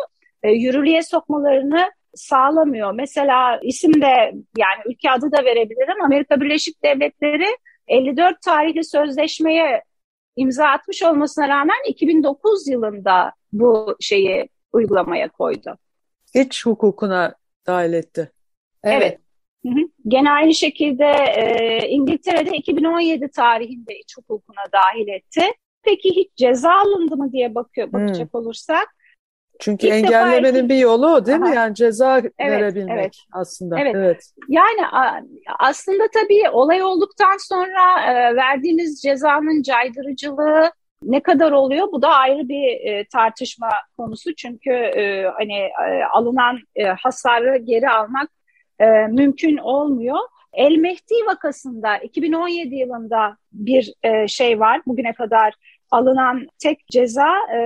e, 0.42 0.50
yürürlüğe 0.50 1.02
sokmalarını 1.02 1.90
sağlamıyor. 2.14 2.92
Mesela 2.92 3.60
isim 3.62 3.94
de 4.00 4.32
yani 4.58 4.82
ülke 4.86 5.10
adı 5.10 5.32
da 5.32 5.44
verebilirim. 5.44 6.04
Amerika 6.04 6.40
Birleşik 6.40 6.82
Devletleri 6.84 7.56
54 7.88 8.42
tarihli 8.42 8.84
sözleşmeye 8.84 9.82
imza 10.36 10.66
atmış 10.66 11.02
olmasına 11.02 11.48
rağmen 11.48 11.76
2009 11.88 12.68
yılında 12.68 13.32
bu 13.52 13.96
şeyi 14.00 14.48
uygulamaya 14.72 15.28
koydu. 15.28 15.78
İç 16.34 16.66
hukukuna 16.66 17.34
dahil 17.66 17.92
etti. 17.92 18.32
Evet. 18.84 19.02
evet. 19.02 19.20
Hı 19.66 19.70
hı. 19.70 19.88
Gene 20.08 20.30
aynı 20.30 20.54
şekilde 20.54 21.04
e, 21.36 21.88
İngiltere'de 21.88 22.56
2017 22.56 23.28
tarihinde 23.28 23.98
iç 23.98 24.16
hukukuna 24.16 24.64
dahil 24.72 25.08
etti. 25.08 25.42
Peki 25.82 26.10
hiç 26.10 26.36
ceza 26.36 26.72
alındı 26.72 27.16
mı 27.16 27.32
diye 27.32 27.54
bakıyor, 27.54 27.92
bakacak 27.92 28.32
hmm. 28.32 28.40
olursak 28.40 28.96
çünkü 29.58 29.86
İlk 29.86 29.94
engellemenin 29.94 30.68
bir 30.68 30.76
yolu 30.76 31.06
o 31.06 31.26
değil 31.26 31.42
Aha. 31.42 31.48
mi? 31.48 31.56
Yani 31.56 31.74
ceza 31.74 32.18
evet, 32.18 32.32
verebilmek 32.38 32.98
evet. 32.98 33.16
aslında. 33.32 33.80
Evet. 33.80 33.94
evet. 33.96 34.32
Yani 34.48 34.80
aslında 35.58 36.04
tabii 36.14 36.50
olay 36.52 36.82
olduktan 36.82 37.36
sonra 37.48 38.12
e, 38.12 38.36
verdiğiniz 38.36 39.02
cezanın 39.02 39.62
caydırıcılığı 39.62 40.70
ne 41.02 41.22
kadar 41.22 41.52
oluyor? 41.52 41.92
Bu 41.92 42.02
da 42.02 42.08
ayrı 42.08 42.48
bir 42.48 42.86
e, 42.86 43.04
tartışma 43.12 43.68
konusu. 43.96 44.34
Çünkü 44.34 44.70
e, 44.70 45.24
hani 45.38 45.70
alınan 46.14 46.58
hasarı 46.98 47.56
geri 47.56 47.90
almak 47.90 48.30
mümkün 49.10 49.56
olmuyor. 49.56 50.18
El 50.52 50.76
Mehdi 50.76 51.14
vakasında 51.26 51.98
2017 51.98 52.74
yılında 52.74 53.36
bir 53.52 53.94
şey 54.28 54.60
var. 54.60 54.80
Bugüne 54.86 55.12
kadar 55.12 55.54
alınan 55.90 56.46
tek 56.58 56.88
ceza 56.88 57.36
e, 57.54 57.58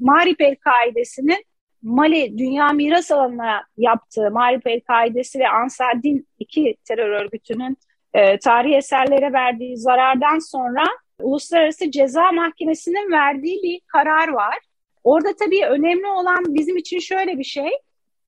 Marip 0.00 0.40
El-Kaide'sinin 0.40 1.44
Mali 1.82 2.38
Dünya 2.38 2.68
Miras 2.68 3.10
Alanı'na 3.10 3.62
yaptığı 3.76 4.30
Marip 4.30 4.66
El-Kaidesi 4.66 5.38
ve 5.38 5.48
Ansar 5.48 6.02
Din 6.02 6.26
iki 6.38 6.76
terör 6.84 7.08
örgütünün 7.08 7.76
e, 8.14 8.38
tarihi 8.38 8.76
eserlere 8.76 9.32
verdiği 9.32 9.76
zarardan 9.76 10.38
sonra 10.38 10.84
Uluslararası 11.22 11.90
Ceza 11.90 12.32
Mahkemesi'nin 12.32 13.12
verdiği 13.12 13.62
bir 13.62 13.80
karar 13.86 14.28
var. 14.28 14.58
Orada 15.04 15.28
tabii 15.44 15.66
önemli 15.66 16.06
olan 16.06 16.44
bizim 16.48 16.76
için 16.76 16.98
şöyle 16.98 17.38
bir 17.38 17.44
şey. 17.44 17.70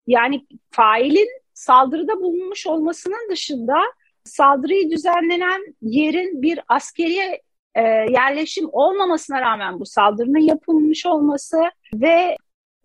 Yani 0.06 0.46
failin 0.70 1.28
saldırıda 1.54 2.20
bulunmuş 2.20 2.66
olmasının 2.66 3.30
dışında 3.30 3.78
saldırıyı 4.24 4.90
düzenlenen 4.90 5.76
yerin 5.82 6.42
bir 6.42 6.60
askeri 6.68 7.40
e, 7.74 7.82
yerleşim 8.10 8.68
olmamasına 8.72 9.40
rağmen 9.40 9.80
bu 9.80 9.86
saldırının 9.86 10.38
yapılmış 10.38 11.06
olması 11.06 11.58
ve 11.94 12.36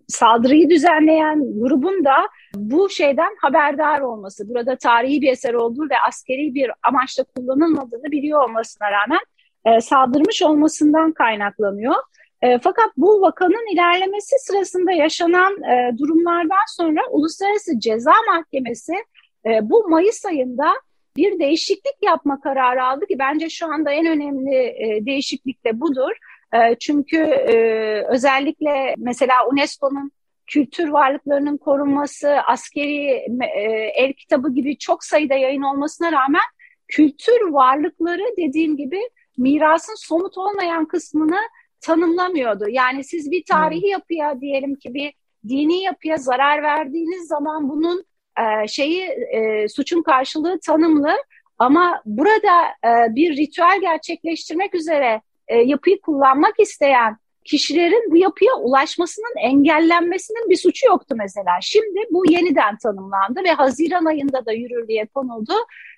saldırıyı 0.08 0.70
düzenleyen 0.70 1.60
grubun 1.60 2.06
da 2.06 2.16
bu 2.56 2.90
şeyden 2.90 3.36
haberdar 3.42 4.02
olması, 4.02 4.50
burada 4.50 4.76
tarihi 4.76 5.22
bir 5.22 5.32
eser 5.32 5.54
olduğu 5.54 5.90
ve 5.90 5.96
askeri 6.08 6.54
bir 6.54 6.72
amaçla 6.84 7.24
kullanılmadığını 7.24 8.12
biliyor 8.12 8.44
olmasına 8.44 8.88
rağmen 8.92 9.20
e, 9.66 9.82
saldırmış 9.82 10.42
olmasından 10.42 11.12
kaynaklanıyor. 11.12 11.96
E, 12.42 12.60
fakat 12.60 12.90
bu 12.98 13.22
vakanın 13.22 13.74
ilerlemesi 13.74 14.36
sırasında 14.40 14.92
yaşanan 14.92 15.64
e, 15.64 15.98
durumlardan 15.98 16.66
sonra 16.68 17.02
Uluslararası 17.12 17.80
Ceza 17.80 18.14
Mahkemesi 18.28 18.94
e, 19.46 19.70
bu 19.70 19.90
Mayıs 19.90 20.26
ayında 20.26 20.74
bir 21.18 21.40
değişiklik 21.40 21.96
yapma 22.02 22.42
kararı 22.42 22.84
aldı 22.84 23.06
ki 23.06 23.20
bence 23.20 23.50
şu 23.50 23.68
anda 23.74 23.92
en 23.92 24.06
önemli 24.06 24.56
e, 24.56 25.06
değişiklik 25.06 25.66
de 25.66 25.80
budur. 25.80 26.12
E, 26.54 26.76
çünkü 26.80 27.18
e, 27.18 27.56
özellikle 28.08 28.96
mesela 28.98 29.34
UNESCO'nun 29.52 30.12
kültür 30.48 30.88
varlıklarının 30.88 31.58
korunması, 31.58 32.30
askeri 32.30 33.08
e, 33.56 33.62
el 33.96 34.14
kitabı 34.14 34.54
gibi 34.54 34.78
çok 34.78 35.04
sayıda 35.04 35.34
yayın 35.34 35.62
olmasına 35.62 36.12
rağmen 36.12 36.42
kültür 36.88 37.42
varlıkları 37.42 38.24
dediğim 38.38 38.78
gibi 38.78 39.00
mirasın 39.38 39.96
somut 39.98 40.38
olmayan 40.38 40.86
kısmını 40.86 41.40
tanımlamıyordu. 41.82 42.70
Yani 42.70 43.04
siz 43.04 43.32
bir 43.32 43.44
tarihi 43.50 43.88
yapıya 43.88 44.42
diyelim 44.42 44.76
ki 44.76 44.94
bir 44.94 45.14
dini 45.48 45.84
yapıya 45.84 46.18
zarar 46.18 46.64
verdiğiniz 46.64 47.28
zaman 47.28 47.70
bunun 47.70 48.06
e, 48.38 48.68
şeyi 48.68 49.04
e, 49.04 49.68
suçun 49.68 50.04
karşılığı 50.04 50.60
tanımlı 50.60 51.18
ama 51.58 52.02
burada 52.06 52.64
e, 52.86 53.16
bir 53.16 53.38
ritüel 53.38 53.82
gerçekleştirmek 53.82 54.76
üzere 54.76 55.22
e, 55.48 55.58
yapıyı 55.58 56.02
kullanmak 56.02 56.60
isteyen 56.60 57.18
kişilerin 57.46 58.12
bu 58.12 58.18
yapıya 58.18 58.54
ulaşmasının 58.54 59.36
engellenmesinin 59.38 60.50
bir 60.50 60.56
suçu 60.56 60.88
yoktu 60.88 61.16
mesela. 61.18 61.52
Şimdi 61.62 62.00
bu 62.12 62.32
yeniden 62.32 62.78
tanımlandı 62.78 63.44
ve 63.44 63.52
Haziran 63.52 64.06
ayında 64.06 64.46
da 64.46 64.52
yürürlüğe 64.52 65.06
konuldu 65.06 65.54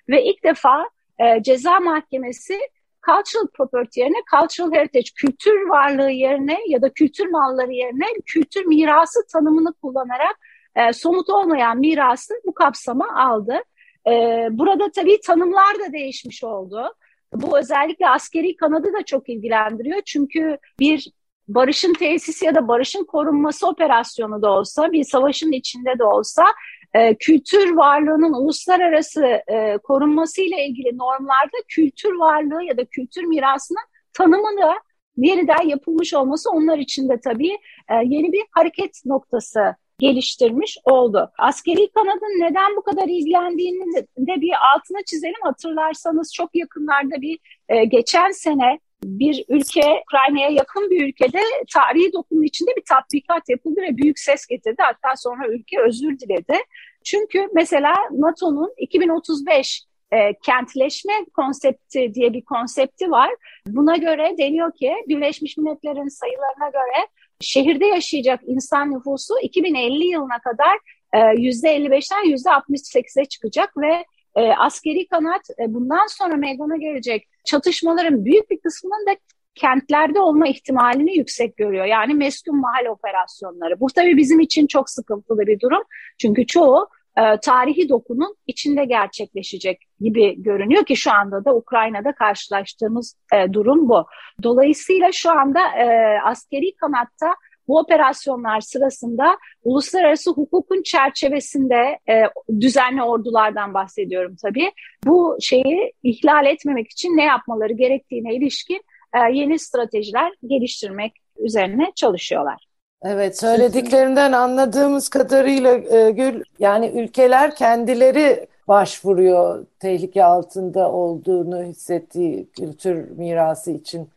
ve 0.08 0.24
ilk 0.24 0.44
defa 0.44 0.88
e, 1.18 1.42
ceza 1.42 1.80
mahkemesi 1.80 2.58
cultural 3.06 3.46
property 3.54 4.00
yerine 4.00 4.22
cultural 4.30 4.72
heritage, 4.72 5.10
kültür 5.16 5.68
varlığı 5.68 6.10
yerine 6.10 6.58
ya 6.68 6.82
da 6.82 6.92
kültür 6.92 7.26
malları 7.26 7.72
yerine 7.72 8.06
kültür 8.26 8.64
mirası 8.64 9.20
tanımını 9.32 9.72
kullanarak 9.72 10.36
e, 10.76 10.92
somut 10.92 11.30
olmayan 11.30 11.78
mirası 11.78 12.34
bu 12.46 12.54
kapsama 12.54 13.08
aldı. 13.16 13.62
E, 14.06 14.10
burada 14.50 14.90
tabii 14.90 15.20
tanımlar 15.20 15.78
da 15.78 15.92
değişmiş 15.92 16.44
oldu. 16.44 16.94
Bu 17.32 17.58
özellikle 17.58 18.08
askeri 18.08 18.56
kanadı 18.56 18.92
da 18.92 19.04
çok 19.04 19.28
ilgilendiriyor. 19.28 20.00
Çünkü 20.06 20.58
bir 20.80 21.12
barışın 21.48 21.94
tesisi 21.94 22.44
ya 22.44 22.54
da 22.54 22.68
barışın 22.68 23.04
korunması 23.04 23.68
operasyonu 23.68 24.42
da 24.42 24.50
olsa, 24.50 24.92
bir 24.92 25.04
savaşın 25.04 25.52
içinde 25.52 25.98
de 25.98 26.04
olsa 26.04 26.44
e, 26.94 27.14
kültür 27.14 27.70
varlığının 27.70 28.32
uluslararası 28.32 29.24
e, 29.26 29.78
korunması 29.78 30.42
ile 30.42 30.66
ilgili 30.66 30.98
normlarda 30.98 31.56
kültür 31.68 32.14
varlığı 32.14 32.64
ya 32.64 32.76
da 32.76 32.84
kültür 32.84 33.24
mirasının 33.24 33.84
tanımını 34.12 34.74
yeniden 35.16 35.68
yapılmış 35.68 36.14
olması 36.14 36.50
onlar 36.50 36.78
için 36.78 37.08
de 37.08 37.20
tabii 37.24 37.58
e, 37.88 37.94
yeni 38.04 38.32
bir 38.32 38.42
hareket 38.50 39.02
noktası 39.06 39.74
geliştirmiş 39.98 40.78
oldu. 40.84 41.30
Askeri 41.38 41.90
kanadın 41.94 42.40
neden 42.40 42.76
bu 42.76 42.82
kadar 42.82 43.08
ilgilendiğini 43.08 43.94
de 44.18 44.40
bir 44.40 44.52
altına 44.74 44.98
çizelim. 45.06 45.42
Hatırlarsanız 45.42 46.34
çok 46.34 46.54
yakınlarda 46.54 47.20
bir 47.20 47.38
e, 47.68 47.84
geçen 47.84 48.30
sene 48.30 48.78
bir 49.04 49.44
ülke, 49.48 50.02
Ukrayna'ya 50.02 50.48
yakın 50.48 50.90
bir 50.90 51.08
ülkede 51.08 51.40
tarihi 51.74 52.12
dokumun 52.12 52.42
içinde 52.42 52.70
bir 52.76 52.84
tatbikat 52.88 53.48
yapıldı 53.48 53.80
ve 53.80 53.96
büyük 53.96 54.18
ses 54.18 54.46
getirdi. 54.46 54.82
Hatta 54.82 55.16
sonra 55.16 55.48
ülke 55.48 55.80
özür 55.80 56.18
diledi. 56.18 56.56
Çünkü 57.04 57.48
mesela 57.54 57.94
NATO'nun 58.10 58.74
2035 58.76 59.84
e, 60.12 60.34
kentleşme 60.34 61.12
konsepti 61.36 62.14
diye 62.14 62.32
bir 62.32 62.44
konsepti 62.44 63.10
var. 63.10 63.30
Buna 63.66 63.96
göre 63.96 64.34
deniyor 64.38 64.72
ki 64.74 64.94
Birleşmiş 65.08 65.56
Milletler'in 65.56 66.08
sayılarına 66.08 66.68
göre 66.68 67.06
şehirde 67.40 67.86
yaşayacak 67.86 68.40
insan 68.46 68.92
nüfusu 68.92 69.34
2050 69.42 70.04
yılına 70.04 70.38
kadar 70.38 70.78
e, 71.12 71.18
%55'ten 71.18 72.24
%68'e 72.24 73.24
çıkacak 73.24 73.76
ve 73.76 74.04
e, 74.36 74.52
askeri 74.52 75.06
kanat 75.06 75.42
e, 75.58 75.74
bundan 75.74 76.06
sonra 76.06 76.36
meydana 76.36 76.76
gelecek 76.76 77.28
çatışmaların 77.44 78.24
büyük 78.24 78.50
bir 78.50 78.60
kısmının 78.60 79.06
da 79.06 79.16
kentlerde 79.54 80.20
olma 80.20 80.48
ihtimalini 80.48 81.18
yüksek 81.18 81.56
görüyor. 81.56 81.84
Yani 81.84 82.14
meskun 82.14 82.60
mahal 82.60 82.86
operasyonları. 82.86 83.80
Bu 83.80 83.86
tabii 83.94 84.16
bizim 84.16 84.40
için 84.40 84.66
çok 84.66 84.90
sıkıntılı 84.90 85.46
bir 85.46 85.60
durum. 85.60 85.82
Çünkü 86.18 86.46
çoğu 86.46 86.88
e, 87.18 87.22
tarihi 87.42 87.88
dokunun 87.88 88.36
içinde 88.46 88.84
gerçekleşecek 88.84 89.82
gibi 90.00 90.42
görünüyor 90.42 90.84
ki 90.84 90.96
şu 90.96 91.12
anda 91.12 91.44
da 91.44 91.54
Ukrayna'da 91.54 92.12
karşılaştığımız 92.12 93.16
e, 93.34 93.52
durum 93.52 93.88
bu. 93.88 94.06
Dolayısıyla 94.42 95.12
şu 95.12 95.30
anda 95.30 95.60
e, 95.60 96.18
askeri 96.24 96.76
kanatta 96.76 97.34
bu 97.70 97.78
operasyonlar 97.78 98.60
sırasında 98.60 99.38
uluslararası 99.64 100.30
hukukun 100.30 100.82
çerçevesinde 100.82 101.98
e, 102.08 102.22
düzenli 102.60 103.02
ordulardan 103.02 103.74
bahsediyorum 103.74 104.36
tabii. 104.42 104.72
Bu 105.06 105.36
şeyi 105.40 105.92
ihlal 106.02 106.46
etmemek 106.46 106.90
için 106.90 107.16
ne 107.16 107.24
yapmaları 107.24 107.72
gerektiğine 107.72 108.34
ilişkin 108.34 108.80
e, 109.14 109.18
yeni 109.32 109.58
stratejiler 109.58 110.32
geliştirmek 110.46 111.12
üzerine 111.38 111.92
çalışıyorlar. 111.94 112.66
Evet, 113.02 113.40
söylediklerinden 113.40 114.32
anladığımız 114.32 115.08
kadarıyla 115.08 115.74
e, 115.74 116.10
Gül, 116.10 116.42
yani 116.58 116.92
ülkeler 116.94 117.56
kendileri 117.56 118.46
başvuruyor 118.68 119.66
tehlike 119.78 120.24
altında 120.24 120.92
olduğunu 120.92 121.62
hissettiği 121.62 122.50
kültür 122.50 123.10
mirası 123.10 123.70
için. 123.70 124.08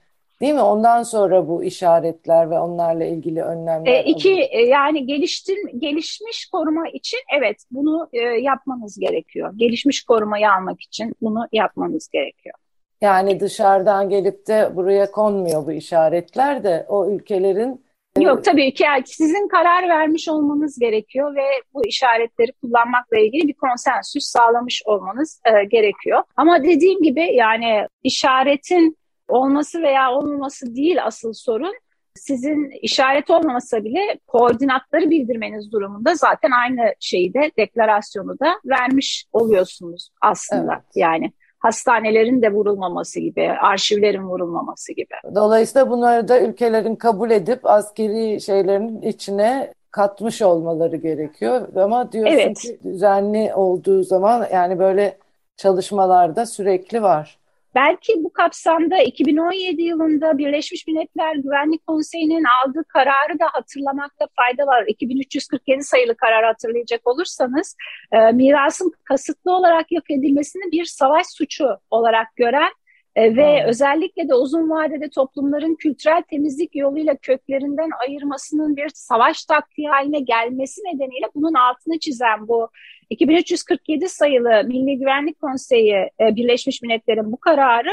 Değil 0.43 0.53
mi? 0.53 0.62
Ondan 0.62 1.03
sonra 1.03 1.47
bu 1.47 1.63
işaretler 1.63 2.50
ve 2.50 2.59
onlarla 2.59 3.05
ilgili 3.05 3.41
önlemler. 3.41 3.93
E, 3.93 4.03
iki 4.03 4.33
e, 4.51 4.62
yani 4.62 5.05
geliştir 5.05 5.58
gelişmiş 5.77 6.45
koruma 6.45 6.89
için 6.89 7.19
evet 7.39 7.63
bunu 7.71 8.10
e, 8.13 8.19
yapmanız 8.19 8.99
gerekiyor. 8.99 9.53
Gelişmiş 9.56 10.03
korumayı 10.03 10.51
almak 10.51 10.82
için 10.82 11.13
bunu 11.21 11.47
yapmanız 11.51 12.10
gerekiyor. 12.13 12.56
Yani 13.01 13.39
dışarıdan 13.39 14.10
gelip 14.10 14.47
de 14.47 14.71
buraya 14.75 15.12
konmuyor 15.12 15.65
bu 15.65 15.71
işaretler 15.71 16.63
de 16.63 16.86
o 16.88 17.10
ülkelerin 17.10 17.84
Yok 18.19 18.43
tabii 18.43 18.73
ki 18.73 18.86
sizin 19.06 19.47
karar 19.47 19.89
vermiş 19.89 20.27
olmanız 20.27 20.79
gerekiyor 20.79 21.36
ve 21.36 21.45
bu 21.73 21.86
işaretleri 21.86 22.51
kullanmakla 22.51 23.19
ilgili 23.19 23.47
bir 23.47 23.53
konsensüs 23.53 24.23
sağlamış 24.23 24.84
olmanız 24.86 25.41
e, 25.45 25.63
gerekiyor. 25.65 26.23
Ama 26.36 26.63
dediğim 26.63 27.01
gibi 27.01 27.36
yani 27.36 27.88
işaretin 28.03 28.97
olması 29.27 29.81
veya 29.81 30.12
olmaması 30.12 30.75
değil 30.75 31.05
asıl 31.05 31.33
sorun. 31.33 31.73
Sizin 32.15 32.69
işaret 32.81 33.29
olmamasa 33.29 33.83
bile 33.83 34.19
koordinatları 34.27 35.09
bildirmeniz 35.09 35.71
durumunda 35.71 36.15
zaten 36.15 36.51
aynı 36.51 36.93
şeyi 36.99 37.33
de 37.33 37.51
deklarasyonu 37.57 38.39
da 38.39 38.53
vermiş 38.65 39.25
oluyorsunuz 39.33 40.09
aslında 40.21 40.73
evet. 40.73 40.95
yani 40.95 41.31
hastanelerin 41.63 42.41
de 42.41 42.53
vurulmaması 42.53 43.19
gibi, 43.19 43.51
arşivlerin 43.51 44.23
vurulmaması 44.23 44.93
gibi. 44.93 45.36
Dolayısıyla 45.36 45.89
bunları 45.89 46.27
da 46.27 46.41
ülkelerin 46.41 46.95
kabul 46.95 47.31
edip 47.31 47.65
askeri 47.65 48.41
şeylerin 48.41 49.01
içine 49.01 49.73
katmış 49.91 50.41
olmaları 50.41 50.95
gerekiyor. 50.95 51.67
Ama 51.75 52.12
diyorsun 52.12 52.33
evet. 52.33 52.57
ki 52.57 52.79
düzenli 52.83 53.53
olduğu 53.53 54.03
zaman 54.03 54.47
yani 54.53 54.79
böyle 54.79 55.17
çalışmalarda 55.57 56.45
sürekli 56.45 57.01
var. 57.01 57.38
Belki 57.75 58.13
bu 58.23 58.33
kapsamda 58.33 58.97
2017 58.97 59.81
yılında 59.81 60.38
Birleşmiş 60.38 60.88
Milletler 60.88 61.36
Güvenlik 61.36 61.88
Konseyi'nin 61.88 62.43
aldığı 62.43 62.83
kararı 62.83 63.39
da 63.39 63.45
hatırlamakta 63.51 64.27
fayda 64.36 64.67
var. 64.67 64.83
2347 64.88 65.83
sayılı 65.83 66.15
karar 66.15 66.45
hatırlayacak 66.45 67.07
olursanız 67.07 67.75
e, 68.12 68.31
mirasın 68.31 68.91
kasıtlı 69.03 69.51
olarak 69.51 69.91
yok 69.91 70.12
edilmesini 70.12 70.71
bir 70.71 70.86
savaş 70.86 71.25
suçu 71.27 71.67
olarak 71.89 72.36
gören 72.36 72.71
e, 73.15 73.36
ve 73.36 73.62
hmm. 73.62 73.69
özellikle 73.69 74.30
de 74.30 74.36
uzun 74.36 74.69
vadede 74.69 75.10
toplumların 75.10 75.76
kültürel 75.76 76.21
temizlik 76.21 76.76
yoluyla 76.76 77.15
köklerinden 77.15 77.89
ayırmasının 78.08 78.76
bir 78.76 78.89
savaş 78.93 79.45
taktiği 79.45 79.89
haline 79.89 80.19
gelmesi 80.19 80.82
nedeniyle 80.82 81.26
bunun 81.36 81.54
altını 81.54 81.99
çizen 81.99 82.47
bu 82.47 82.69
2347 83.10 84.10
sayılı 84.10 84.63
Milli 84.65 84.99
Güvenlik 84.99 85.41
Konseyi 85.41 85.93
e, 85.93 86.36
Birleşmiş 86.36 86.82
Milletler'in 86.82 87.32
bu 87.32 87.38
kararı 87.38 87.91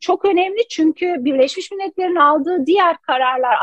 çok 0.00 0.24
önemli 0.24 0.68
çünkü 0.70 1.14
Birleşmiş 1.18 1.70
Milletler'in 1.70 2.16
aldığı 2.16 2.66
diğer 2.66 2.96
kararlar, 2.96 3.56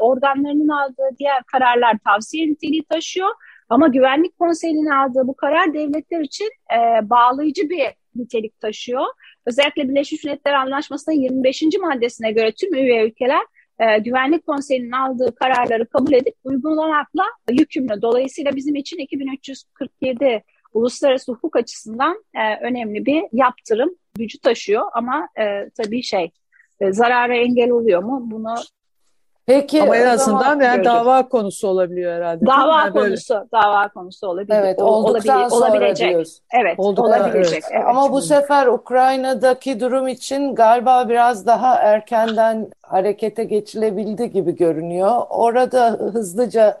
organlarının 0.00 0.68
aldığı 0.68 1.16
diğer 1.18 1.42
kararlar 1.42 1.96
tavsiye 2.04 2.48
niteliği 2.48 2.84
taşıyor. 2.84 3.28
Ama 3.68 3.88
Güvenlik 3.88 4.38
Konseyi'nin 4.38 4.86
aldığı 4.86 5.26
bu 5.26 5.36
karar 5.36 5.74
devletler 5.74 6.20
için 6.20 6.50
e, 6.72 7.10
bağlayıcı 7.10 7.70
bir 7.70 7.86
nitelik 8.14 8.60
taşıyor. 8.60 9.04
Özellikle 9.48 9.88
Birleşmiş 9.88 10.24
Milletler 10.24 10.52
Anlaşması'nın 10.52 11.16
25. 11.16 11.62
maddesine 11.80 12.32
göre 12.32 12.52
tüm 12.52 12.74
üye 12.74 13.06
ülkeler 13.06 13.42
e, 13.78 13.98
Güvenlik 13.98 14.46
Konseyi'nin 14.46 14.90
aldığı 14.90 15.34
kararları 15.34 15.86
kabul 15.86 16.12
edip 16.12 16.34
uygulamakla 16.44 17.24
yükümlü. 17.50 18.02
Dolayısıyla 18.02 18.56
bizim 18.56 18.74
için 18.74 18.98
2347 18.98 20.44
uluslararası 20.72 21.32
hukuk 21.32 21.56
açısından 21.56 22.24
e, 22.34 22.66
önemli 22.66 23.06
bir 23.06 23.22
yaptırım 23.32 23.90
gücü 24.14 24.40
taşıyor 24.40 24.84
ama 24.94 25.28
e, 25.40 25.70
tabii 25.70 26.02
şey 26.02 26.30
e, 26.80 26.92
zarara 26.92 27.36
engel 27.36 27.70
oluyor 27.70 28.02
mu 28.02 28.22
bunu 28.24 28.54
Peki 29.48 29.82
ama 29.82 29.96
en 29.96 30.06
azından 30.06 30.60
yani 30.60 30.84
dava 30.84 31.28
konusu 31.28 31.68
olabiliyor 31.68 32.12
herhalde. 32.12 32.46
Dava 32.46 32.78
yani 32.78 32.92
konusu, 32.92 33.34
böyle... 33.34 33.46
dava 33.52 33.88
konusu 33.88 34.26
olabilir. 34.28 34.54
Evet, 34.54 34.82
olduktan 34.82 35.48
sonra 35.48 35.66
olabilecek. 35.66 36.08
Diyoruz. 36.10 36.40
Evet, 36.52 36.78
Olduktan, 36.78 37.20
olabilecek. 37.20 37.62
Evet. 37.62 37.72
Evet. 37.72 37.84
Ama 37.88 38.12
bu 38.12 38.20
sefer 38.22 38.66
Ukrayna'daki 38.66 39.80
durum 39.80 40.08
için 40.08 40.54
galiba 40.54 41.08
biraz 41.08 41.46
daha 41.46 41.74
erkenden 41.74 42.70
harekete 42.82 43.44
geçilebildi 43.44 44.30
gibi 44.30 44.56
görünüyor. 44.56 45.22
Orada 45.30 45.88
hızlıca 45.88 46.80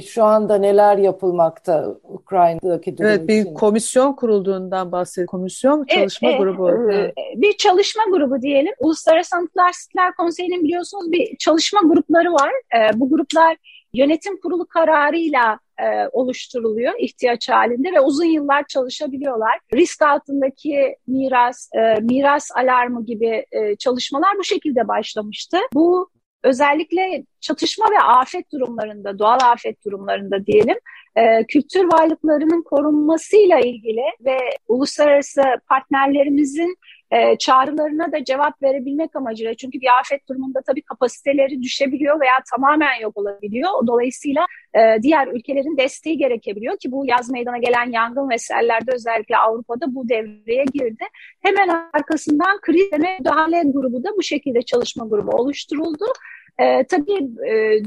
şu 0.00 0.24
anda 0.24 0.58
neler 0.58 0.98
yapılmakta 0.98 1.94
Ukrayna'daki 2.02 2.98
durum 2.98 3.10
Evet 3.10 3.28
bir 3.28 3.40
için? 3.40 3.54
komisyon 3.54 4.12
kurulduğundan 4.12 4.92
bahsediyor. 4.92 5.26
Komisyon 5.26 5.84
çalışma 5.84 6.30
e, 6.30 6.36
grubu. 6.38 6.92
E, 6.92 7.12
bir 7.36 7.56
çalışma 7.56 8.02
grubu 8.10 8.42
diyelim. 8.42 8.72
Uluslararası 8.78 9.36
Anıtlar 9.36 9.72
Sitler 9.72 10.14
Konseyi'nin 10.14 10.64
biliyorsunuz 10.64 11.12
bir 11.12 11.36
çalışma 11.36 11.80
grupları 11.84 12.32
var. 12.32 12.52
E, 12.74 13.00
bu 13.00 13.10
gruplar 13.10 13.56
yönetim 13.94 14.40
kurulu 14.40 14.66
kararıyla 14.66 15.58
e, 15.78 16.08
oluşturuluyor 16.12 16.92
ihtiyaç 16.98 17.48
halinde 17.48 17.92
ve 17.92 18.00
uzun 18.00 18.24
yıllar 18.24 18.64
çalışabiliyorlar. 18.68 19.58
Risk 19.74 20.02
altındaki 20.02 20.96
miras, 21.06 21.68
e, 21.74 22.00
miras 22.00 22.50
alarmı 22.56 23.04
gibi 23.04 23.46
e, 23.52 23.76
çalışmalar 23.76 24.38
bu 24.38 24.44
şekilde 24.44 24.88
başlamıştı. 24.88 25.56
Bu 25.74 26.08
özellikle 26.42 27.24
çatışma 27.40 27.86
ve 27.90 28.00
afet 28.00 28.52
durumlarında, 28.52 29.18
doğal 29.18 29.38
afet 29.42 29.84
durumlarında 29.84 30.46
diyelim, 30.46 30.76
e, 31.16 31.46
kültür 31.46 31.84
varlıklarının 31.84 32.62
korunmasıyla 32.62 33.58
ilgili 33.58 34.04
ve 34.24 34.38
uluslararası 34.68 35.42
partnerlerimizin 35.68 36.76
e, 37.12 37.38
çağrılarına 37.38 38.12
da 38.12 38.24
cevap 38.24 38.62
verebilmek 38.62 39.16
amacıyla. 39.16 39.54
Çünkü 39.54 39.80
bir 39.80 39.88
afet 40.00 40.28
durumunda 40.28 40.60
tabii 40.66 40.82
kapasiteleri 40.82 41.62
düşebiliyor 41.62 42.20
veya 42.20 42.32
tamamen 42.50 43.00
yok 43.00 43.16
olabiliyor. 43.16 43.70
Dolayısıyla 43.86 44.46
e, 44.74 45.02
diğer 45.02 45.26
ülkelerin 45.26 45.76
desteği 45.76 46.18
gerekebiliyor 46.18 46.76
ki 46.78 46.92
bu 46.92 47.06
yaz 47.06 47.30
meydana 47.30 47.58
gelen 47.58 47.90
yangın 47.90 48.30
ve 48.30 48.38
sellerde 48.38 48.92
özellikle 48.94 49.36
Avrupa'da 49.36 49.94
bu 49.94 50.08
devreye 50.08 50.64
girdi. 50.72 51.04
Hemen 51.42 51.68
arkasından 51.92 52.60
kriz 52.60 52.92
müdahale 52.92 53.62
grubu 53.64 54.04
da 54.04 54.08
bu 54.16 54.22
şekilde 54.22 54.62
çalışma 54.62 55.06
grubu 55.06 55.30
oluşturuldu. 55.30 56.04
E, 56.58 56.84
tabii 56.84 57.30
e, 57.48 57.82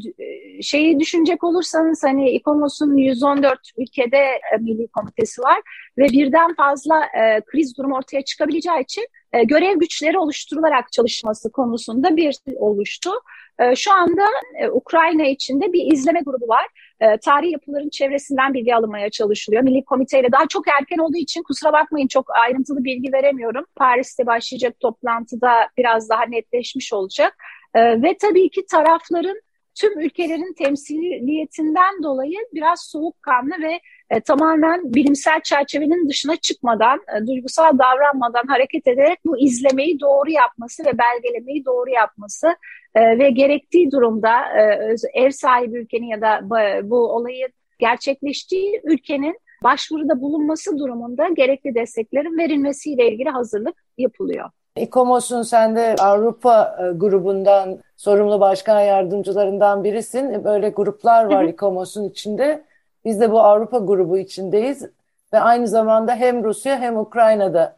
şeyi 0.61 0.99
düşünecek 0.99 1.43
olursanız 1.43 2.03
hani 2.03 2.29
İKOMOS'un 2.29 2.97
114 2.97 3.59
ülkede 3.77 4.17
e, 4.17 4.57
milli 4.59 4.87
komitesi 4.87 5.41
var 5.41 5.61
ve 5.97 6.03
birden 6.03 6.55
fazla 6.55 7.05
e, 7.05 7.41
kriz 7.41 7.77
durumu 7.77 7.95
ortaya 7.95 8.21
çıkabileceği 8.21 8.81
için 8.83 9.07
e, 9.33 9.43
görev 9.43 9.79
güçleri 9.79 10.19
oluşturularak 10.19 10.91
çalışması 10.91 11.51
konusunda 11.51 12.17
bir 12.17 12.35
oluştu. 12.55 13.11
E, 13.59 13.75
şu 13.75 13.93
anda 13.93 14.25
e, 14.59 14.69
Ukrayna 14.69 15.25
içinde 15.25 15.73
bir 15.73 15.93
izleme 15.93 16.19
grubu 16.25 16.47
var. 16.47 16.67
E, 16.99 17.17
tarihi 17.17 17.51
yapıların 17.51 17.89
çevresinden 17.89 18.53
bilgi 18.53 18.75
alınmaya 18.75 19.09
çalışılıyor. 19.09 19.63
Milli 19.63 19.85
komiteyle 19.85 20.31
daha 20.31 20.47
çok 20.47 20.67
erken 20.67 20.97
olduğu 20.97 21.17
için 21.17 21.43
kusura 21.43 21.73
bakmayın 21.73 22.07
çok 22.07 22.35
ayrıntılı 22.35 22.83
bilgi 22.83 23.13
veremiyorum. 23.13 23.65
Paris'te 23.75 24.25
başlayacak 24.25 24.79
toplantıda 24.79 25.51
biraz 25.77 26.09
daha 26.09 26.23
netleşmiş 26.23 26.93
olacak. 26.93 27.37
E, 27.75 28.01
ve 28.01 28.17
tabii 28.21 28.49
ki 28.49 28.65
tarafların 28.65 29.41
tüm 29.75 29.99
ülkelerin 29.99 30.53
temsiliyetinden 30.53 32.03
dolayı 32.03 32.37
biraz 32.53 32.81
soğukkanlı 32.81 33.53
ve 33.61 33.79
e, 34.09 34.19
tamamen 34.19 34.93
bilimsel 34.93 35.41
çerçevenin 35.41 36.09
dışına 36.09 36.35
çıkmadan, 36.35 36.99
e, 36.99 37.27
duygusal 37.27 37.79
davranmadan 37.79 38.47
hareket 38.47 38.87
ederek 38.87 39.19
bu 39.25 39.37
izlemeyi 39.37 39.99
doğru 39.99 40.31
yapması 40.31 40.85
ve 40.85 40.97
belgelemeyi 40.97 41.65
doğru 41.65 41.89
yapması 41.89 42.55
e, 42.95 43.19
ve 43.19 43.29
gerektiği 43.29 43.91
durumda 43.91 44.41
e, 44.59 44.95
ev 45.13 45.31
sahibi 45.31 45.77
ülkenin 45.77 46.07
ya 46.07 46.21
da 46.21 46.39
bu 46.83 46.97
olayın 46.97 47.49
gerçekleştiği 47.79 48.81
ülkenin 48.83 49.39
başvuruda 49.63 50.21
bulunması 50.21 50.77
durumunda 50.77 51.27
gerekli 51.27 51.75
desteklerin 51.75 52.37
verilmesiyle 52.37 53.11
ilgili 53.11 53.29
hazırlık 53.29 53.75
yapılıyor. 53.97 54.49
İKOMOS'un 54.75 55.41
sen 55.41 55.75
de 55.75 55.95
Avrupa 55.99 56.77
e, 56.79 56.97
grubundan 56.97 57.79
sorumlu 57.97 58.39
başkan 58.39 58.79
yardımcılarından 58.79 59.83
birisin. 59.83 60.43
Böyle 60.43 60.69
gruplar 60.69 61.25
var 61.25 61.43
İKOMOS'un 61.43 62.09
içinde. 62.09 62.63
Biz 63.05 63.21
de 63.21 63.31
bu 63.31 63.39
Avrupa 63.39 63.77
grubu 63.77 64.17
içindeyiz 64.17 64.89
ve 65.33 65.39
aynı 65.39 65.67
zamanda 65.67 66.15
hem 66.15 66.43
Rusya 66.43 66.79
hem 66.79 66.97
Ukrayna'da 66.97 67.75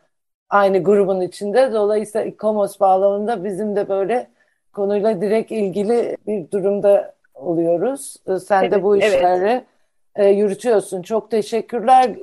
aynı 0.50 0.84
grubun 0.84 1.22
içinde. 1.22 1.74
Dolayısıyla 1.74 2.28
İKOMOS 2.28 2.80
bağlamında 2.80 3.44
bizim 3.44 3.76
de 3.76 3.90
böyle 3.90 4.28
konuyla 4.74 5.22
direkt 5.22 5.52
ilgili 5.52 6.18
bir 6.28 6.52
durumda 6.52 7.14
oluyoruz. 7.34 8.16
E, 8.28 8.40
sen 8.40 8.62
evet, 8.62 8.72
de 8.72 8.84
bu 8.84 8.98
işleri 8.98 9.64
evet. 10.16 10.38
yürütüyorsun. 10.38 11.02
Çok 11.02 11.32
teşekkürler 11.32 12.16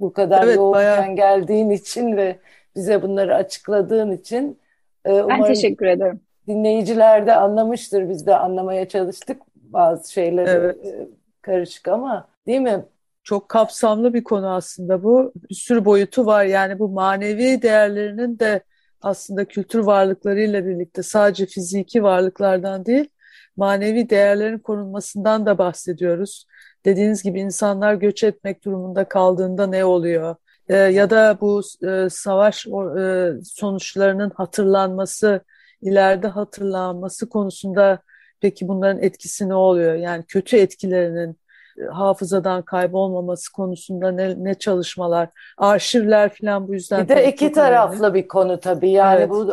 bu 0.00 0.12
kadar 0.12 0.44
evet, 0.44 0.56
yoğunken 0.56 0.82
bayağı... 0.82 1.14
geldiğin 1.14 1.70
için 1.70 2.16
ve 2.16 2.36
bize 2.76 3.02
bunları 3.02 3.34
açıkladığın 3.34 4.10
için. 4.12 4.58
E, 5.04 5.12
umarım 5.12 5.28
ben 5.28 5.44
teşekkür 5.44 5.86
ederim. 5.86 6.20
Dinleyiciler 6.46 7.26
de 7.26 7.34
anlamıştır. 7.34 8.08
Biz 8.08 8.26
de 8.26 8.36
anlamaya 8.36 8.88
çalıştık 8.88 9.42
bazı 9.54 10.12
şeyleri 10.12 10.50
evet. 10.50 10.86
E, 10.86 11.08
karışık 11.42 11.88
ama 11.88 12.28
değil 12.46 12.60
mi? 12.60 12.84
Çok 13.22 13.48
kapsamlı 13.48 14.14
bir 14.14 14.24
konu 14.24 14.54
aslında 14.54 15.02
bu. 15.02 15.32
Bir 15.50 15.54
sürü 15.54 15.84
boyutu 15.84 16.26
var. 16.26 16.44
Yani 16.44 16.78
bu 16.78 16.88
manevi 16.88 17.62
değerlerinin 17.62 18.38
de 18.38 18.62
aslında 19.02 19.44
kültür 19.44 19.78
varlıklarıyla 19.78 20.66
birlikte 20.66 21.02
sadece 21.02 21.46
fiziki 21.46 22.02
varlıklardan 22.02 22.86
değil, 22.86 23.08
manevi 23.56 24.10
değerlerin 24.10 24.58
korunmasından 24.58 25.46
da 25.46 25.58
bahsediyoruz. 25.58 26.46
Dediğiniz 26.84 27.22
gibi 27.22 27.40
insanlar 27.40 27.94
göç 27.94 28.24
etmek 28.24 28.64
durumunda 28.64 29.04
kaldığında 29.04 29.66
ne 29.66 29.84
oluyor? 29.84 30.36
E, 30.68 30.76
ya 30.76 31.10
da 31.10 31.38
bu 31.40 31.62
e, 31.86 32.10
savaş 32.10 32.66
e, 32.66 33.32
sonuçlarının 33.44 34.30
hatırlanması, 34.30 35.40
ileride 35.82 36.28
hatırlanması 36.28 37.28
konusunda 37.28 37.98
peki 38.40 38.68
bunların 38.68 39.02
etkisi 39.02 39.48
ne 39.48 39.54
oluyor? 39.54 39.94
Yani 39.94 40.24
kötü 40.28 40.56
etkilerinin 40.56 41.38
e, 41.78 41.84
hafızadan 41.84 42.62
kaybolmaması 42.62 43.52
konusunda 43.52 44.10
ne, 44.10 44.44
ne 44.44 44.54
çalışmalar, 44.54 45.28
arşivler 45.58 46.34
falan 46.40 46.68
bu 46.68 46.74
yüzden. 46.74 47.04
Bir 47.04 47.08
de 47.08 47.28
iki 47.28 47.52
taraflı 47.52 48.04
önemli. 48.04 48.14
bir 48.14 48.28
konu 48.28 48.60
tabii. 48.60 48.90
Yani 48.90 49.18
evet. 49.18 49.30
bu 49.30 49.48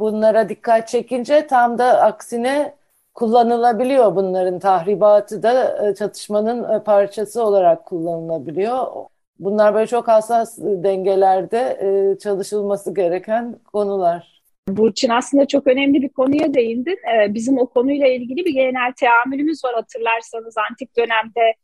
bunlara 0.00 0.48
dikkat 0.48 0.88
çekince 0.88 1.46
tam 1.46 1.78
da 1.78 2.00
aksine 2.00 2.74
kullanılabiliyor 3.14 4.16
bunların 4.16 4.58
tahribatı 4.58 5.42
da 5.42 5.86
e, 5.88 5.94
çatışmanın 5.94 6.80
parçası 6.80 7.44
olarak 7.44 7.86
kullanılabiliyor. 7.86 8.86
Bunlar 9.38 9.74
böyle 9.74 9.86
çok 9.86 10.08
hassas 10.08 10.58
dengelerde 10.58 11.58
e, 11.58 12.18
çalışılması 12.18 12.94
gereken 12.94 13.58
konular. 13.72 14.34
Burçin 14.68 15.08
aslında 15.08 15.46
çok 15.46 15.66
önemli 15.66 16.02
bir 16.02 16.08
konuya 16.08 16.54
değindin. 16.54 16.98
Ee, 17.14 17.34
bizim 17.34 17.58
o 17.58 17.66
konuyla 17.66 18.06
ilgili 18.06 18.44
bir 18.44 18.52
genel 18.52 18.92
teamülümüz 18.96 19.64
var 19.64 19.74
hatırlarsanız 19.74 20.54
antik 20.70 20.96
dönemde 20.96 21.54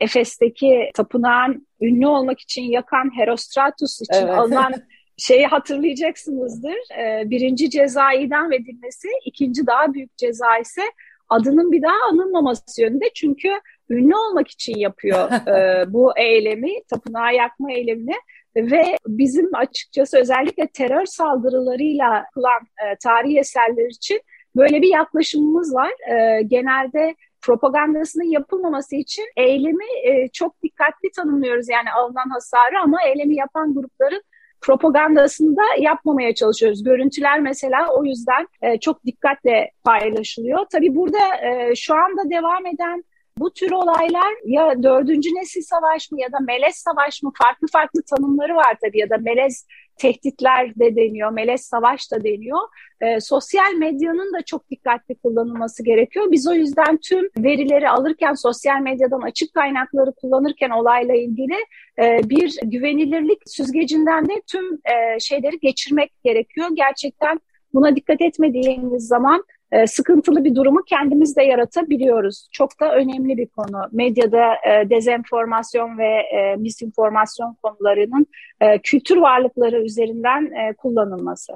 Efes'teki 0.00 0.90
tapınağın 0.94 1.66
ünlü 1.80 2.06
olmak 2.06 2.40
için 2.40 2.62
yakan 2.62 3.16
Herostratus 3.16 4.00
için 4.00 4.26
evet. 4.26 4.38
alınan 4.38 4.74
şeyi 5.18 5.46
hatırlayacaksınızdır. 5.46 6.76
Ee, 6.98 7.30
birinci 7.30 7.70
ceza 7.70 8.12
idam 8.12 8.52
edilmesi, 8.52 9.08
ikinci 9.24 9.66
daha 9.66 9.94
büyük 9.94 10.16
ceza 10.16 10.58
ise 10.58 10.82
adının 11.28 11.72
bir 11.72 11.82
daha 11.82 12.08
anılmaması 12.10 12.82
yönünde. 12.82 13.10
Çünkü 13.14 13.48
ünlü 13.90 14.16
olmak 14.16 14.48
için 14.48 14.76
yapıyor 14.76 15.30
e, 15.48 15.84
bu 15.92 16.18
eylemi, 16.18 16.82
tapınağı 16.90 17.34
yakma 17.34 17.72
eylemini 17.72 18.16
ve 18.56 18.96
bizim 19.06 19.54
açıkçası 19.54 20.18
özellikle 20.18 20.66
terör 20.66 21.06
saldırılarıyla 21.06 22.14
yapılan 22.14 22.60
e, 22.62 22.96
tarihi 23.04 23.38
eserler 23.38 23.88
için 23.90 24.20
böyle 24.56 24.82
bir 24.82 24.88
yaklaşımımız 24.88 25.74
var. 25.74 25.90
E, 26.12 26.42
genelde 26.42 27.14
propagandasının 27.42 28.24
yapılmaması 28.24 28.96
için 28.96 29.24
eylemi 29.36 29.84
e, 30.04 30.28
çok 30.28 30.62
dikkatli 30.62 31.10
tanımlıyoruz 31.16 31.68
yani 31.68 31.92
alınan 31.92 32.30
hasarı 32.30 32.80
ama 32.82 32.98
eylemi 33.02 33.36
yapan 33.36 33.74
grupların 33.74 34.22
propagandasını 34.60 35.56
da 35.56 35.62
yapmamaya 35.78 36.34
çalışıyoruz. 36.34 36.84
Görüntüler 36.84 37.40
mesela 37.40 37.88
o 37.94 38.04
yüzden 38.04 38.46
e, 38.62 38.80
çok 38.80 39.04
dikkatle 39.04 39.70
paylaşılıyor. 39.84 40.66
Tabii 40.72 40.94
burada 40.94 41.18
e, 41.46 41.74
şu 41.76 41.94
anda 41.94 42.30
devam 42.30 42.66
eden 42.66 43.04
bu 43.40 43.52
tür 43.52 43.70
olaylar 43.70 44.34
ya 44.44 44.82
dördüncü 44.82 45.30
nesil 45.30 45.62
savaş 45.62 46.12
mı 46.12 46.20
ya 46.20 46.32
da 46.32 46.36
melez 46.40 46.74
savaş 46.74 47.22
mı 47.22 47.32
farklı 47.38 47.66
farklı 47.72 48.02
tanımları 48.02 48.54
var 48.54 48.76
tabii 48.82 48.98
ya 48.98 49.10
da 49.10 49.16
melez 49.16 49.66
tehditler 50.00 50.74
de 50.74 50.96
deniyor, 50.96 51.30
melez 51.30 51.60
savaş 51.60 52.12
da 52.12 52.24
deniyor. 52.24 52.60
E, 53.00 53.20
sosyal 53.20 53.74
medyanın 53.74 54.34
da 54.34 54.42
çok 54.42 54.70
dikkatli 54.70 55.14
kullanılması 55.14 55.84
gerekiyor. 55.84 56.26
Biz 56.30 56.48
o 56.48 56.52
yüzden 56.52 56.96
tüm 56.96 57.28
verileri 57.38 57.88
alırken, 57.88 58.34
sosyal 58.34 58.80
medyadan 58.80 59.20
açık 59.20 59.54
kaynakları 59.54 60.12
kullanırken 60.12 60.70
olayla 60.70 61.14
ilgili 61.14 61.56
e, 61.98 62.20
bir 62.30 62.58
güvenilirlik 62.62 63.38
süzgecinden 63.46 64.28
de 64.28 64.42
tüm 64.46 64.74
e, 64.74 65.20
şeyleri 65.20 65.58
geçirmek 65.60 66.12
gerekiyor. 66.24 66.68
Gerçekten 66.74 67.40
buna 67.74 67.96
dikkat 67.96 68.20
etmediğimiz 68.20 69.06
zaman 69.06 69.44
e, 69.72 69.86
sıkıntılı 69.86 70.44
bir 70.44 70.54
durumu 70.54 70.82
kendimiz 70.86 71.36
de 71.36 71.42
yaratabiliyoruz. 71.42 72.48
Çok 72.52 72.80
da 72.80 72.94
önemli 72.94 73.36
bir 73.36 73.46
konu. 73.46 73.88
Medyada 73.92 74.54
e, 74.54 74.90
dezenformasyon 74.90 75.98
ve 75.98 76.08
e, 76.08 76.56
misinformasyon 76.56 77.56
konularının 77.62 78.26
e, 78.60 78.78
kültür 78.78 79.16
varlıkları 79.16 79.84
üzerinden 79.84 80.44
e, 80.44 80.72
kullanılması. 80.72 81.52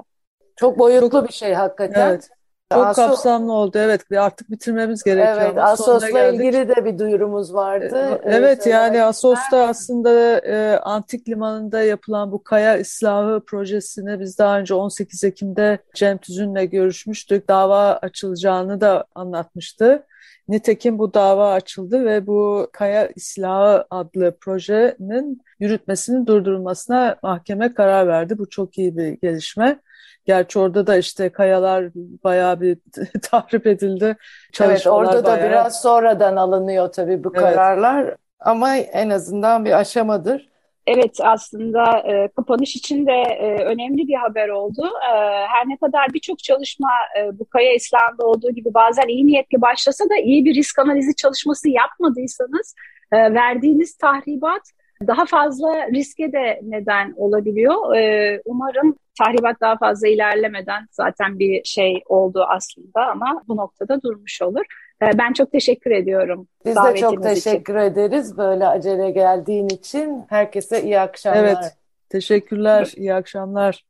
Çok 0.55 0.79
boyutlu 0.79 1.27
bir 1.27 1.33
şey 1.33 1.53
hakikaten. 1.53 2.09
Evet. 2.09 2.29
Çok 2.75 2.85
Asos... 2.85 3.07
kapsamlı 3.07 3.53
oldu 3.53 3.77
evet 3.77 4.01
artık 4.17 4.51
bitirmemiz 4.51 5.03
gerekiyor. 5.03 5.41
Evet 5.41 5.57
Asos'la 5.57 6.27
ilgili 6.27 6.69
de 6.69 6.85
bir 6.85 6.99
duyurumuz 6.99 7.53
vardı. 7.53 8.19
E, 8.23 8.29
evet 8.35 8.67
yani 8.67 9.03
Asos'ta 9.03 9.67
aslında 9.67 10.39
e, 10.39 10.79
Antik 10.79 11.29
Limanı'nda 11.29 11.81
yapılan 11.81 12.31
bu 12.31 12.43
kaya 12.43 12.79
ıslahı 12.79 13.39
projesini 13.39 14.19
biz 14.19 14.39
daha 14.39 14.59
önce 14.59 14.73
18 14.73 15.23
Ekim'de 15.23 15.79
Cem 15.93 16.17
Tüzün'le 16.17 16.69
görüşmüştük. 16.69 17.47
Dava 17.47 17.93
açılacağını 17.93 18.81
da 18.81 19.05
anlatmıştı. 19.15 20.05
Nitekim 20.47 20.99
bu 20.99 21.13
dava 21.13 21.53
açıldı 21.53 22.05
ve 22.05 22.27
bu 22.27 22.69
Kaya 22.73 23.07
İslahı 23.15 23.85
adlı 23.89 24.37
projenin 24.41 25.41
yürütmesinin 25.59 26.27
durdurulmasına 26.27 27.15
mahkeme 27.23 27.73
karar 27.73 28.07
verdi. 28.07 28.37
Bu 28.37 28.49
çok 28.49 28.77
iyi 28.77 28.97
bir 28.97 29.07
gelişme. 29.07 29.79
Gerçi 30.25 30.59
orada 30.59 30.87
da 30.87 30.97
işte 30.97 31.29
kayalar 31.29 31.85
bayağı 32.23 32.61
bir 32.61 32.77
tahrip 33.21 33.67
edildi. 33.67 34.17
Evet 34.61 34.87
orada 34.87 35.25
da 35.25 35.31
bayağı... 35.31 35.49
biraz 35.49 35.81
sonradan 35.81 36.35
alınıyor 36.35 36.91
tabii 36.91 37.23
bu 37.23 37.31
evet. 37.35 37.41
kararlar 37.41 38.15
ama 38.39 38.75
en 38.75 39.09
azından 39.09 39.65
bir 39.65 39.71
aşamadır. 39.71 40.49
Evet 40.87 41.17
aslında 41.23 41.97
e, 41.97 42.27
kapanış 42.27 42.75
için 42.75 43.07
de 43.07 43.11
e, 43.11 43.63
önemli 43.63 44.07
bir 44.07 44.13
haber 44.13 44.49
oldu. 44.49 44.85
E, 44.85 45.15
her 45.47 45.67
ne 45.67 45.77
kadar 45.77 46.13
birçok 46.13 46.39
çalışma 46.39 46.89
e, 47.19 47.39
bu 47.39 47.45
Kaya 47.45 47.73
İslam'da 47.73 48.25
olduğu 48.25 48.51
gibi 48.51 48.73
bazen 48.73 49.07
iyi 49.07 49.27
niyetli 49.27 49.61
başlasa 49.61 50.05
da 50.05 50.15
iyi 50.23 50.45
bir 50.45 50.55
risk 50.55 50.79
analizi 50.79 51.15
çalışması 51.15 51.69
yapmadıysanız 51.69 52.75
e, 53.11 53.33
verdiğiniz 53.33 53.97
tahribat 53.97 54.61
daha 55.07 55.25
fazla 55.25 55.87
riske 55.87 56.31
de 56.31 56.59
neden 56.63 57.13
olabiliyor. 57.17 57.95
E, 57.95 58.41
umarım 58.45 58.95
tahribat 59.19 59.61
daha 59.61 59.77
fazla 59.77 60.07
ilerlemeden 60.07 60.87
zaten 60.91 61.39
bir 61.39 61.63
şey 61.63 62.03
oldu 62.05 62.45
aslında 62.49 63.05
ama 63.11 63.43
bu 63.47 63.57
noktada 63.57 64.01
durmuş 64.01 64.41
olur. 64.41 64.65
Ee, 65.01 65.17
ben 65.17 65.33
çok 65.33 65.51
teşekkür 65.51 65.91
ediyorum. 65.91 66.47
Biz 66.65 66.75
de 66.75 66.95
çok 66.95 67.23
teşekkür 67.23 67.75
için. 67.75 67.91
ederiz 67.91 68.37
böyle 68.37 68.67
acele 68.67 69.11
geldiğin 69.11 69.69
için. 69.69 70.23
Herkese 70.29 70.83
iyi 70.83 70.99
akşamlar. 70.99 71.39
Evet, 71.39 71.77
teşekkürler, 72.09 72.93
iyi 72.95 73.13
akşamlar. 73.13 73.85